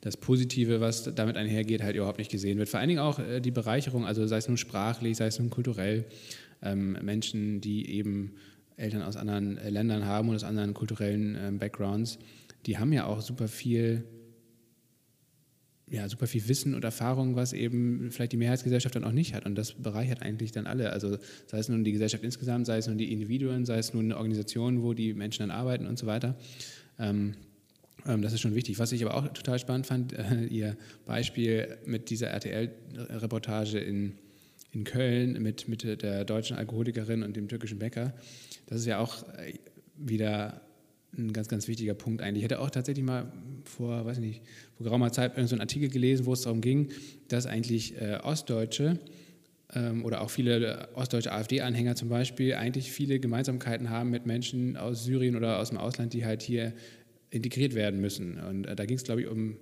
[0.02, 2.70] das Positive, was damit einhergeht, halt überhaupt nicht gesehen wird.
[2.70, 5.50] Vor allen Dingen auch äh, die Bereicherung, also sei es nun sprachlich, sei es nun
[5.50, 6.06] kulturell,
[6.62, 8.34] ähm, Menschen, die eben
[8.76, 12.20] Eltern aus anderen äh, Ländern haben und aus anderen kulturellen ähm, Backgrounds,
[12.68, 14.04] die haben ja auch super viel
[15.90, 19.46] ja, super viel Wissen und Erfahrung, was eben vielleicht die Mehrheitsgesellschaft dann auch nicht hat.
[19.46, 20.92] Und das bereichert eigentlich dann alle.
[20.92, 24.06] Also sei es nun die Gesellschaft insgesamt, sei es nun die Individuen, sei es nun
[24.06, 26.36] eine Organisation, wo die Menschen dann arbeiten und so weiter.
[27.00, 27.36] Ähm,
[28.06, 28.80] ähm, das ist schon wichtig.
[28.80, 30.76] Was ich aber auch total spannend fand, äh, Ihr
[31.06, 34.14] Beispiel mit dieser RTL-Reportage in,
[34.74, 38.14] in Köln mit, mit der deutschen Alkoholikerin und dem türkischen Bäcker.
[38.66, 39.54] Das ist ja auch äh,
[39.96, 40.67] wieder
[41.18, 42.40] ein ganz, ganz wichtiger Punkt eigentlich.
[42.40, 43.32] Ich hätte auch tatsächlich mal
[43.64, 44.42] vor, weiß nicht,
[44.76, 46.90] vor geraumer Zeit so einen Artikel gelesen, wo es darum ging,
[47.28, 49.00] dass eigentlich äh, Ostdeutsche
[49.74, 55.04] ähm, oder auch viele ostdeutsche AfD-Anhänger zum Beispiel eigentlich viele Gemeinsamkeiten haben mit Menschen aus
[55.04, 56.74] Syrien oder aus dem Ausland, die halt hier
[57.30, 58.40] integriert werden müssen.
[58.40, 59.58] Und äh, da ging es, glaube ich, um,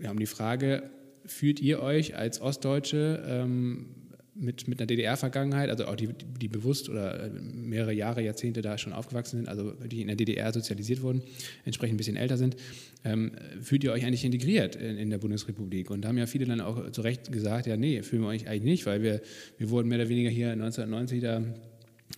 [0.00, 0.90] ja, um die Frage,
[1.24, 3.86] fühlt ihr euch als Ostdeutsche ähm,
[4.34, 6.08] mit, mit einer DDR-Vergangenheit, also auch die,
[6.40, 10.16] die bewusst oder äh, mehrere Jahre, Jahrzehnte da schon aufgewachsen sind, also die in der
[10.16, 11.22] DDR sozialisiert wurden,
[11.64, 12.56] entsprechend ein bisschen älter sind,
[13.04, 15.90] ähm, fühlt ihr euch eigentlich integriert in, in, der Bundesrepublik?
[15.90, 18.48] Und da haben ja viele dann auch zu Recht gesagt, ja, nee, fühlen wir euch
[18.48, 19.20] eigentlich nicht, weil wir,
[19.58, 21.42] wir wurden mehr oder weniger hier 1990 da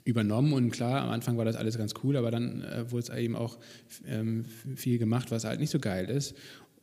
[0.04, 3.16] übernommen und klar, am Anfang war das alles ganz cool, aber dann äh, wurde es
[3.16, 3.58] eben auch
[4.06, 4.44] ähm,
[4.76, 6.34] viel gemacht, was halt nicht so geil ist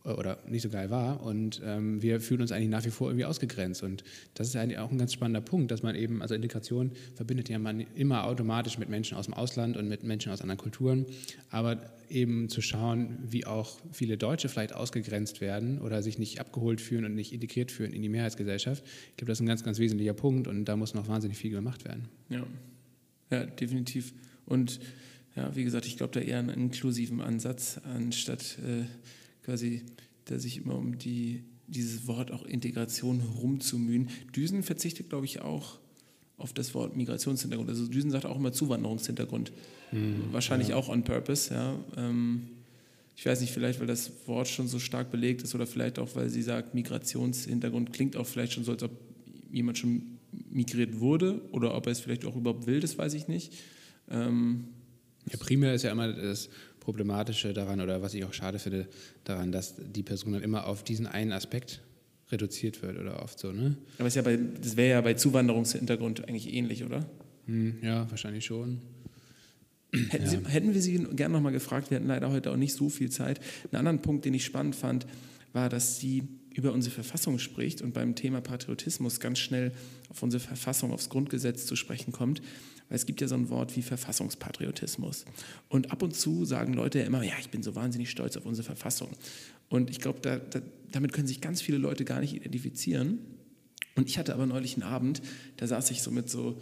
[0.03, 1.23] oder nicht so geil war.
[1.23, 3.83] Und ähm, wir fühlen uns eigentlich nach wie vor irgendwie ausgegrenzt.
[3.83, 7.49] Und das ist eigentlich auch ein ganz spannender Punkt, dass man eben, also Integration verbindet
[7.49, 11.05] ja man immer automatisch mit Menschen aus dem Ausland und mit Menschen aus anderen Kulturen.
[11.49, 16.81] Aber eben zu schauen, wie auch viele Deutsche vielleicht ausgegrenzt werden oder sich nicht abgeholt
[16.81, 18.83] fühlen und nicht integriert fühlen in die Mehrheitsgesellschaft.
[19.11, 21.51] Ich glaube, das ist ein ganz, ganz wesentlicher Punkt und da muss noch wahnsinnig viel
[21.51, 22.09] gemacht werden.
[22.29, 22.45] Ja,
[23.29, 24.13] ja definitiv.
[24.45, 24.79] Und
[25.35, 28.85] ja, wie gesagt, ich glaube da eher einen inklusiven Ansatz, anstatt äh,
[29.43, 29.83] quasi,
[30.29, 34.09] der sich immer um die, dieses Wort auch Integration herumzumühen.
[34.35, 35.79] Düsen verzichtet, glaube ich, auch
[36.37, 37.69] auf das Wort Migrationshintergrund.
[37.69, 39.51] Also Düsen sagt auch immer Zuwanderungshintergrund.
[39.91, 40.75] Mhm, Wahrscheinlich ja.
[40.75, 41.75] auch on purpose, ja.
[41.97, 42.47] Ähm,
[43.15, 46.15] ich weiß nicht, vielleicht weil das Wort schon so stark belegt ist oder vielleicht auch,
[46.15, 48.91] weil sie sagt, Migrationshintergrund klingt auch vielleicht schon so, als ob
[49.51, 50.17] jemand schon
[50.49, 53.53] migriert wurde oder ob er es vielleicht auch überhaupt will, das weiß ich nicht.
[54.09, 54.65] Ähm,
[55.29, 56.49] ja, primär ist ja immer das
[56.81, 58.87] Problematische daran oder was ich auch schade finde
[59.23, 61.79] daran, dass die Person dann immer auf diesen einen Aspekt
[62.31, 63.77] reduziert wird oder oft so, ne?
[63.99, 67.05] Aber ja bei, das wäre ja bei Zuwanderungshintergrund eigentlich ähnlich, oder?
[67.45, 68.81] Hm, ja, wahrscheinlich schon.
[70.09, 70.29] Hätten, ja.
[70.29, 73.09] Sie, hätten wir Sie gerne nochmal gefragt, wir hatten leider heute auch nicht so viel
[73.09, 73.39] Zeit.
[73.65, 75.05] Einen anderen Punkt, den ich spannend fand,
[75.53, 76.23] war, dass sie
[76.53, 79.71] über unsere Verfassung spricht und beim Thema Patriotismus ganz schnell
[80.09, 82.41] auf unsere Verfassung, aufs Grundgesetz zu sprechen kommt.
[82.91, 85.23] Weil es gibt ja so ein Wort wie Verfassungspatriotismus.
[85.69, 88.45] Und ab und zu sagen Leute ja immer, ja, ich bin so wahnsinnig stolz auf
[88.45, 89.11] unsere Verfassung.
[89.69, 90.59] Und ich glaube, da, da,
[90.91, 93.19] damit können sich ganz viele Leute gar nicht identifizieren.
[93.95, 95.21] Und ich hatte aber neulich einen Abend,
[95.55, 96.59] da saß ich so mit so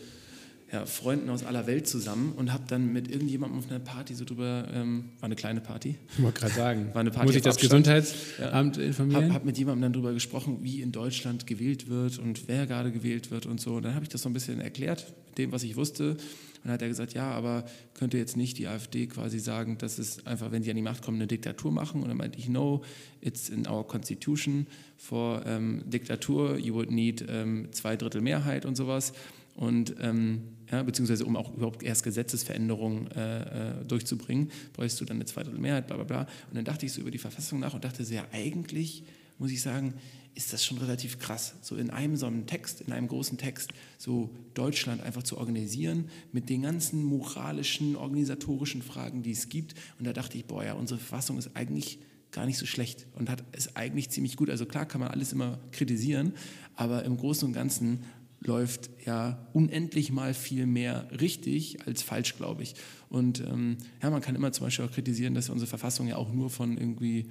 [0.72, 4.24] ja, Freunden aus aller Welt zusammen und habe dann mit irgendjemandem auf einer Party so
[4.24, 5.96] drüber, ähm, war eine kleine Party.
[6.16, 7.86] Ich wollte gerade sagen, war eine Party muss ich das Abstand.
[7.86, 8.84] Gesundheitsamt ja.
[8.84, 9.24] informieren?
[9.26, 12.92] Habe hab mit jemandem dann drüber gesprochen, wie in Deutschland gewählt wird und wer gerade
[12.92, 13.76] gewählt wird und so.
[13.76, 16.12] Und dann habe ich das so ein bisschen erklärt, mit dem, was ich wusste.
[16.12, 17.66] Und dann hat er gesagt, ja, aber
[17.96, 21.02] könnte jetzt nicht die AfD quasi sagen, dass es einfach, wenn sie an die Macht
[21.02, 22.04] kommen, eine Diktatur machen?
[22.04, 22.84] Und dann meinte ich, no,
[23.22, 24.68] it's in our constitution
[24.98, 29.14] for um, Diktatur, you would need um, zwei Drittel Mehrheit und sowas
[29.60, 35.18] und ähm, ja, beziehungsweise um auch überhaupt erst Gesetzesveränderungen äh, äh, durchzubringen, bräuchst du dann
[35.18, 36.22] eine zweite Mehrheit, bla bla bla.
[36.50, 39.04] Und dann dachte ich so über die Verfassung nach und dachte so, ja, eigentlich
[39.38, 39.94] muss ich sagen,
[40.36, 43.72] ist das schon relativ krass, so in einem so einem Text, in einem großen Text,
[43.98, 49.74] so Deutschland einfach zu organisieren mit den ganzen moralischen, organisatorischen Fragen, die es gibt.
[49.98, 52.00] Und da dachte ich, boah, ja, unsere Verfassung ist eigentlich
[52.32, 54.50] gar nicht so schlecht und hat es eigentlich ziemlich gut.
[54.50, 56.34] Also klar kann man alles immer kritisieren,
[56.76, 58.04] aber im Großen und Ganzen
[58.42, 62.76] läuft ja unendlich mal viel mehr richtig als falsch, glaube ich.
[63.10, 66.32] Und ähm, ja, man kann immer zum Beispiel auch kritisieren, dass unsere Verfassung ja auch
[66.32, 67.28] nur von irgendwie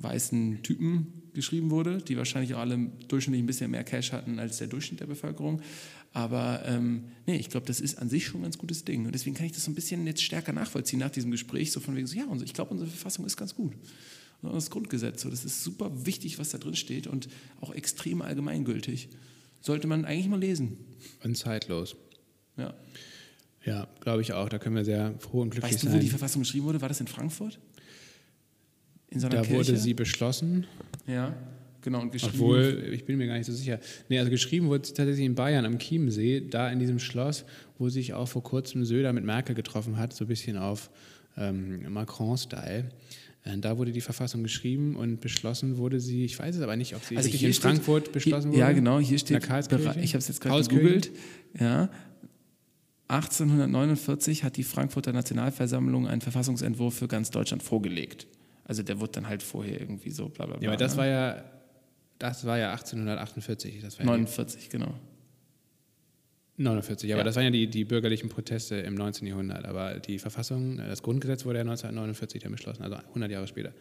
[0.00, 4.58] weißen Typen geschrieben wurde, die wahrscheinlich auch alle durchschnittlich ein bisschen mehr Cash hatten als
[4.58, 5.60] der Durchschnitt der Bevölkerung.
[6.12, 9.06] Aber ähm, nee, ich glaube, das ist an sich schon ein ganz gutes Ding.
[9.06, 11.78] Und deswegen kann ich das so ein bisschen jetzt stärker nachvollziehen nach diesem Gespräch, so
[11.78, 13.74] von wegen so, ja, ich glaube, unsere Verfassung ist ganz gut.
[14.42, 17.28] Das Grundgesetz, so, das ist super wichtig, was da drin steht und
[17.60, 19.10] auch extrem allgemeingültig.
[19.60, 20.78] Sollte man eigentlich mal lesen.
[21.22, 21.96] Und zeitlos.
[22.56, 22.74] Ja.
[23.64, 24.48] Ja, glaube ich auch.
[24.48, 25.88] Da können wir sehr froh und glücklich weißt sein.
[25.90, 26.80] Weißt du, wo die Verfassung geschrieben wurde?
[26.80, 27.58] War das in Frankfurt?
[29.10, 29.56] In so einer da Kirche?
[29.56, 30.66] wurde sie beschlossen.
[31.06, 31.34] Ja,
[31.82, 32.00] genau.
[32.00, 32.34] Und geschrieben.
[32.34, 33.80] Obwohl, ich bin mir gar nicht so sicher.
[34.08, 37.44] Nee, also geschrieben wurde sie tatsächlich in Bayern am Chiemsee, da in diesem Schloss,
[37.78, 40.90] wo sich auch vor kurzem Söder mit Merkel getroffen hat, so ein bisschen auf
[41.36, 42.88] ähm, Macron-Style.
[43.44, 46.94] Äh, da wurde die Verfassung geschrieben und beschlossen wurde sie, ich weiß es aber nicht,
[46.94, 48.70] ob sie also in Frankfurt steht, beschlossen hier, wurde.
[48.70, 51.10] Ja, genau, hier steht, ich habe es jetzt gerade gegoogelt.
[51.58, 51.88] Ja,
[53.08, 58.26] 1849 hat die Frankfurter Nationalversammlung einen Verfassungsentwurf für ganz Deutschland vorgelegt.
[58.64, 60.64] Also der wurde dann halt vorher irgendwie so bla bla bla.
[60.64, 60.98] Ja, aber das ne?
[60.98, 61.44] war ja,
[62.18, 63.80] das war ja 1848.
[63.82, 64.94] Das war 49, ja genau.
[66.60, 69.26] 49, ja, aber das waren ja die, die bürgerlichen Proteste im 19.
[69.26, 69.64] Jahrhundert.
[69.64, 73.72] Aber die Verfassung, das Grundgesetz wurde ja 1949 dann beschlossen, also 100 Jahre später.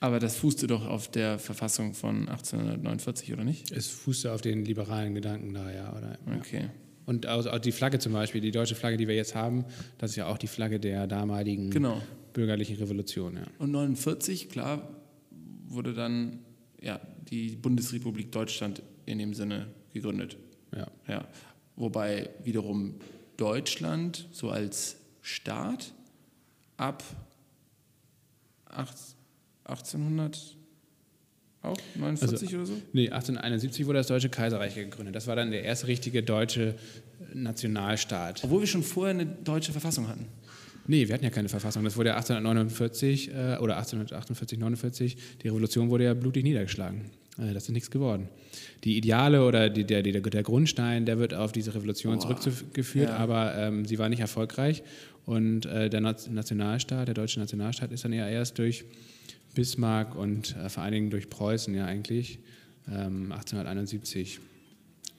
[0.00, 3.70] Aber das fußte doch auf der Verfassung von 1849, oder nicht?
[3.72, 5.92] Es fußte auf den liberalen Gedanken da, ja.
[5.96, 6.62] Oder, okay.
[6.62, 6.70] Ja.
[7.06, 9.64] Und auch die Flagge zum Beispiel, die deutsche Flagge, die wir jetzt haben,
[9.98, 12.00] das ist ja auch die Flagge der damaligen genau.
[12.32, 13.36] bürgerlichen Revolution.
[13.36, 13.42] Ja.
[13.58, 14.88] Und 49, klar,
[15.66, 16.40] wurde dann
[16.80, 17.00] ja,
[17.30, 20.36] die Bundesrepublik Deutschland in dem Sinne gegründet.
[20.74, 20.86] Ja.
[21.08, 21.28] ja.
[21.76, 22.94] Wobei wiederum
[23.36, 25.92] Deutschland so als Staat
[26.76, 27.02] ab
[28.66, 30.56] 1800,
[31.62, 32.72] Auch 49 Also- oder so?
[32.92, 35.14] Nee, 1871 wurde das Deutsche Kaiserreich gegründet.
[35.14, 36.74] Das war dann der erste richtige deutsche
[37.32, 38.44] Nationalstaat.
[38.44, 40.26] Obwohl wir schon vorher eine deutsche Verfassung hatten.
[40.86, 41.82] Nee, wir hatten ja keine Verfassung.
[41.82, 45.16] Das wurde ja 1849 äh, oder 1848, 49.
[45.42, 47.10] Die Revolution wurde ja blutig niedergeschlagen.
[47.38, 48.28] Äh, das ist nichts geworden.
[48.84, 53.16] Die Ideale oder die, der, der, der Grundstein, der wird auf diese Revolution zurückgeführt, Ja.
[53.16, 54.82] aber ähm, sie war nicht erfolgreich.
[55.26, 58.84] Und äh, der Nationalstaat, der deutsche Nationalstaat, ist dann ja erst durch
[59.54, 62.38] Bismarck und äh, vor allen Dingen durch Preußen ja eigentlich
[62.88, 64.40] ähm, 1871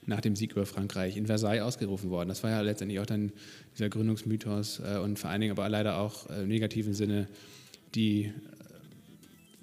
[0.08, 2.28] nach dem Sieg über Frankreich in Versailles ausgerufen worden.
[2.28, 3.32] Das war ja letztendlich auch dann
[3.74, 7.26] dieser Gründungsmythos äh, und vor allen Dingen aber leider auch äh, im negativen Sinne
[7.96, 8.32] die,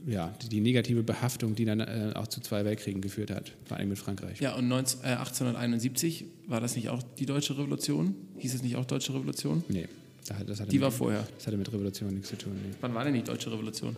[0.06, 3.78] ja, die, die negative Behaftung, die dann äh, auch zu zwei Weltkriegen geführt hat, vor
[3.78, 4.39] allem mit Frankreich.
[4.39, 8.16] Ja, und 19, äh, 1871 war das nicht auch die Deutsche Revolution?
[8.38, 9.64] Hieß es nicht auch Deutsche Revolution?
[9.70, 9.88] Nee,
[10.28, 11.28] das das hatte Die mit, war vorher.
[11.38, 12.54] Das hatte mit Revolution nichts zu tun.
[12.54, 12.76] Nee.
[12.82, 13.95] Wann war denn die Deutsche Revolution?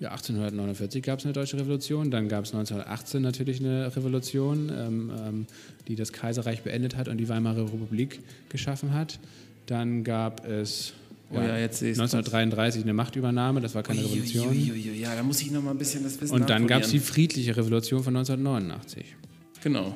[0.00, 5.12] Ja, 1849 gab es eine deutsche Revolution, dann gab es 1918 natürlich eine Revolution, ähm,
[5.18, 5.46] ähm,
[5.88, 9.18] die das Kaiserreich beendet hat und die Weimarer Republik geschaffen hat.
[9.66, 10.92] Dann gab es
[11.30, 11.98] Oh ja, jetzt sehe ich's.
[12.00, 14.48] 1933 eine Machtübernahme, das war keine Revolution.
[14.48, 16.90] Uiuiuiui, Ja, da muss ich noch mal ein bisschen das Wissen Und dann gab es
[16.90, 19.04] die friedliche Revolution von 1989.
[19.62, 19.94] Genau,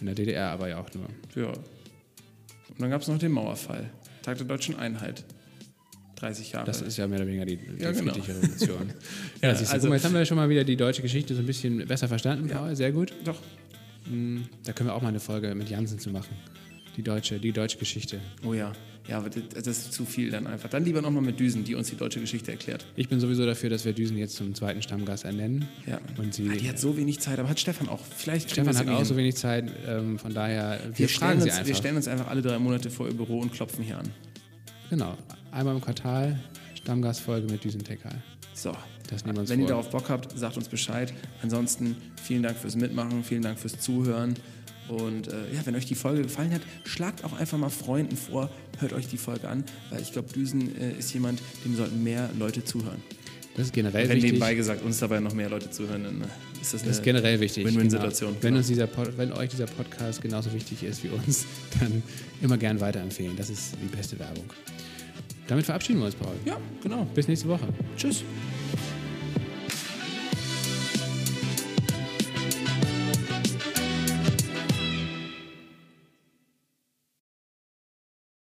[0.00, 1.08] In der DDR aber ja auch nur.
[1.44, 1.50] ja.
[1.50, 3.90] Und dann gab es noch den Mauerfall.
[4.22, 5.24] Tag der deutschen Einheit.
[6.16, 6.66] 30 Jahre.
[6.66, 8.12] Das ist ja mehr oder weniger die, die Ja, genau.
[8.12, 8.92] friedliche Revolution.
[9.42, 11.40] Ja, ja, also- guck mal, jetzt haben wir schon mal wieder die deutsche Geschichte so
[11.40, 12.74] ein bisschen besser verstanden, Paul.
[12.76, 13.12] Sehr gut.
[13.24, 13.40] Doch.
[14.04, 16.34] Hm, Da können wir auch mal eine Folge mit Jansen zu machen.
[16.98, 18.20] Die deutsche, die deutsche Geschichte.
[18.44, 18.72] Oh ja.
[19.08, 20.68] Ja, aber das, ist zu viel dann einfach.
[20.68, 22.84] Dann lieber nochmal mit Düsen, die uns die deutsche Geschichte erklärt.
[22.96, 25.66] Ich bin sowieso dafür, dass wir Düsen jetzt zum zweiten Stammgast ernennen.
[25.86, 25.98] Ja.
[26.18, 28.00] Und sie, Ah, die hat so wenig Zeit, aber hat Stefan auch.
[28.04, 29.18] Vielleicht Stefan hat auch so hin.
[29.18, 31.68] wenig Zeit, ähm, von daher, wir, wir fragen sie uns, einfach.
[31.68, 34.10] wir stellen uns einfach alle drei Monate vor ihr Büro und klopfen hier an.
[34.90, 35.16] genau,
[35.52, 36.38] einmal im Quartal,
[36.74, 38.20] Stammgastfolge mit Düsentekal.
[38.52, 38.76] So.
[39.08, 39.76] Das nehmen wir uns Wenn ihr vor.
[39.76, 41.14] darauf Bock habt, sagt uns Bescheid.
[41.42, 44.34] Ansonsten vielen Dank fürs Mitmachen, vielen Dank fürs Zuhören.
[44.88, 48.50] Und äh, ja, wenn euch die Folge gefallen hat, schlagt auch einfach mal Freunden vor,
[48.78, 52.30] hört euch die Folge an, weil ich glaube, Düsen äh, ist jemand, dem sollten mehr
[52.38, 53.02] Leute zuhören.
[53.56, 54.32] Das ist generell Wenn wichtig.
[54.32, 56.26] nebenbei gesagt, uns dabei noch mehr Leute zuhören, dann äh,
[56.62, 57.66] ist das eine Das ist generell wichtig.
[57.66, 58.30] Win-Win-Situation.
[58.30, 58.42] Genau.
[58.42, 61.44] Wenn, uns dieser Pod, wenn euch dieser Podcast genauso wichtig ist wie uns,
[61.80, 62.02] dann
[62.40, 63.36] immer gern weiterempfehlen.
[63.36, 64.44] Das ist die beste Werbung.
[65.48, 66.34] Damit verabschieden wir uns, Paul.
[66.44, 67.04] Ja, genau.
[67.14, 67.66] Bis nächste Woche.
[67.96, 68.22] Tschüss.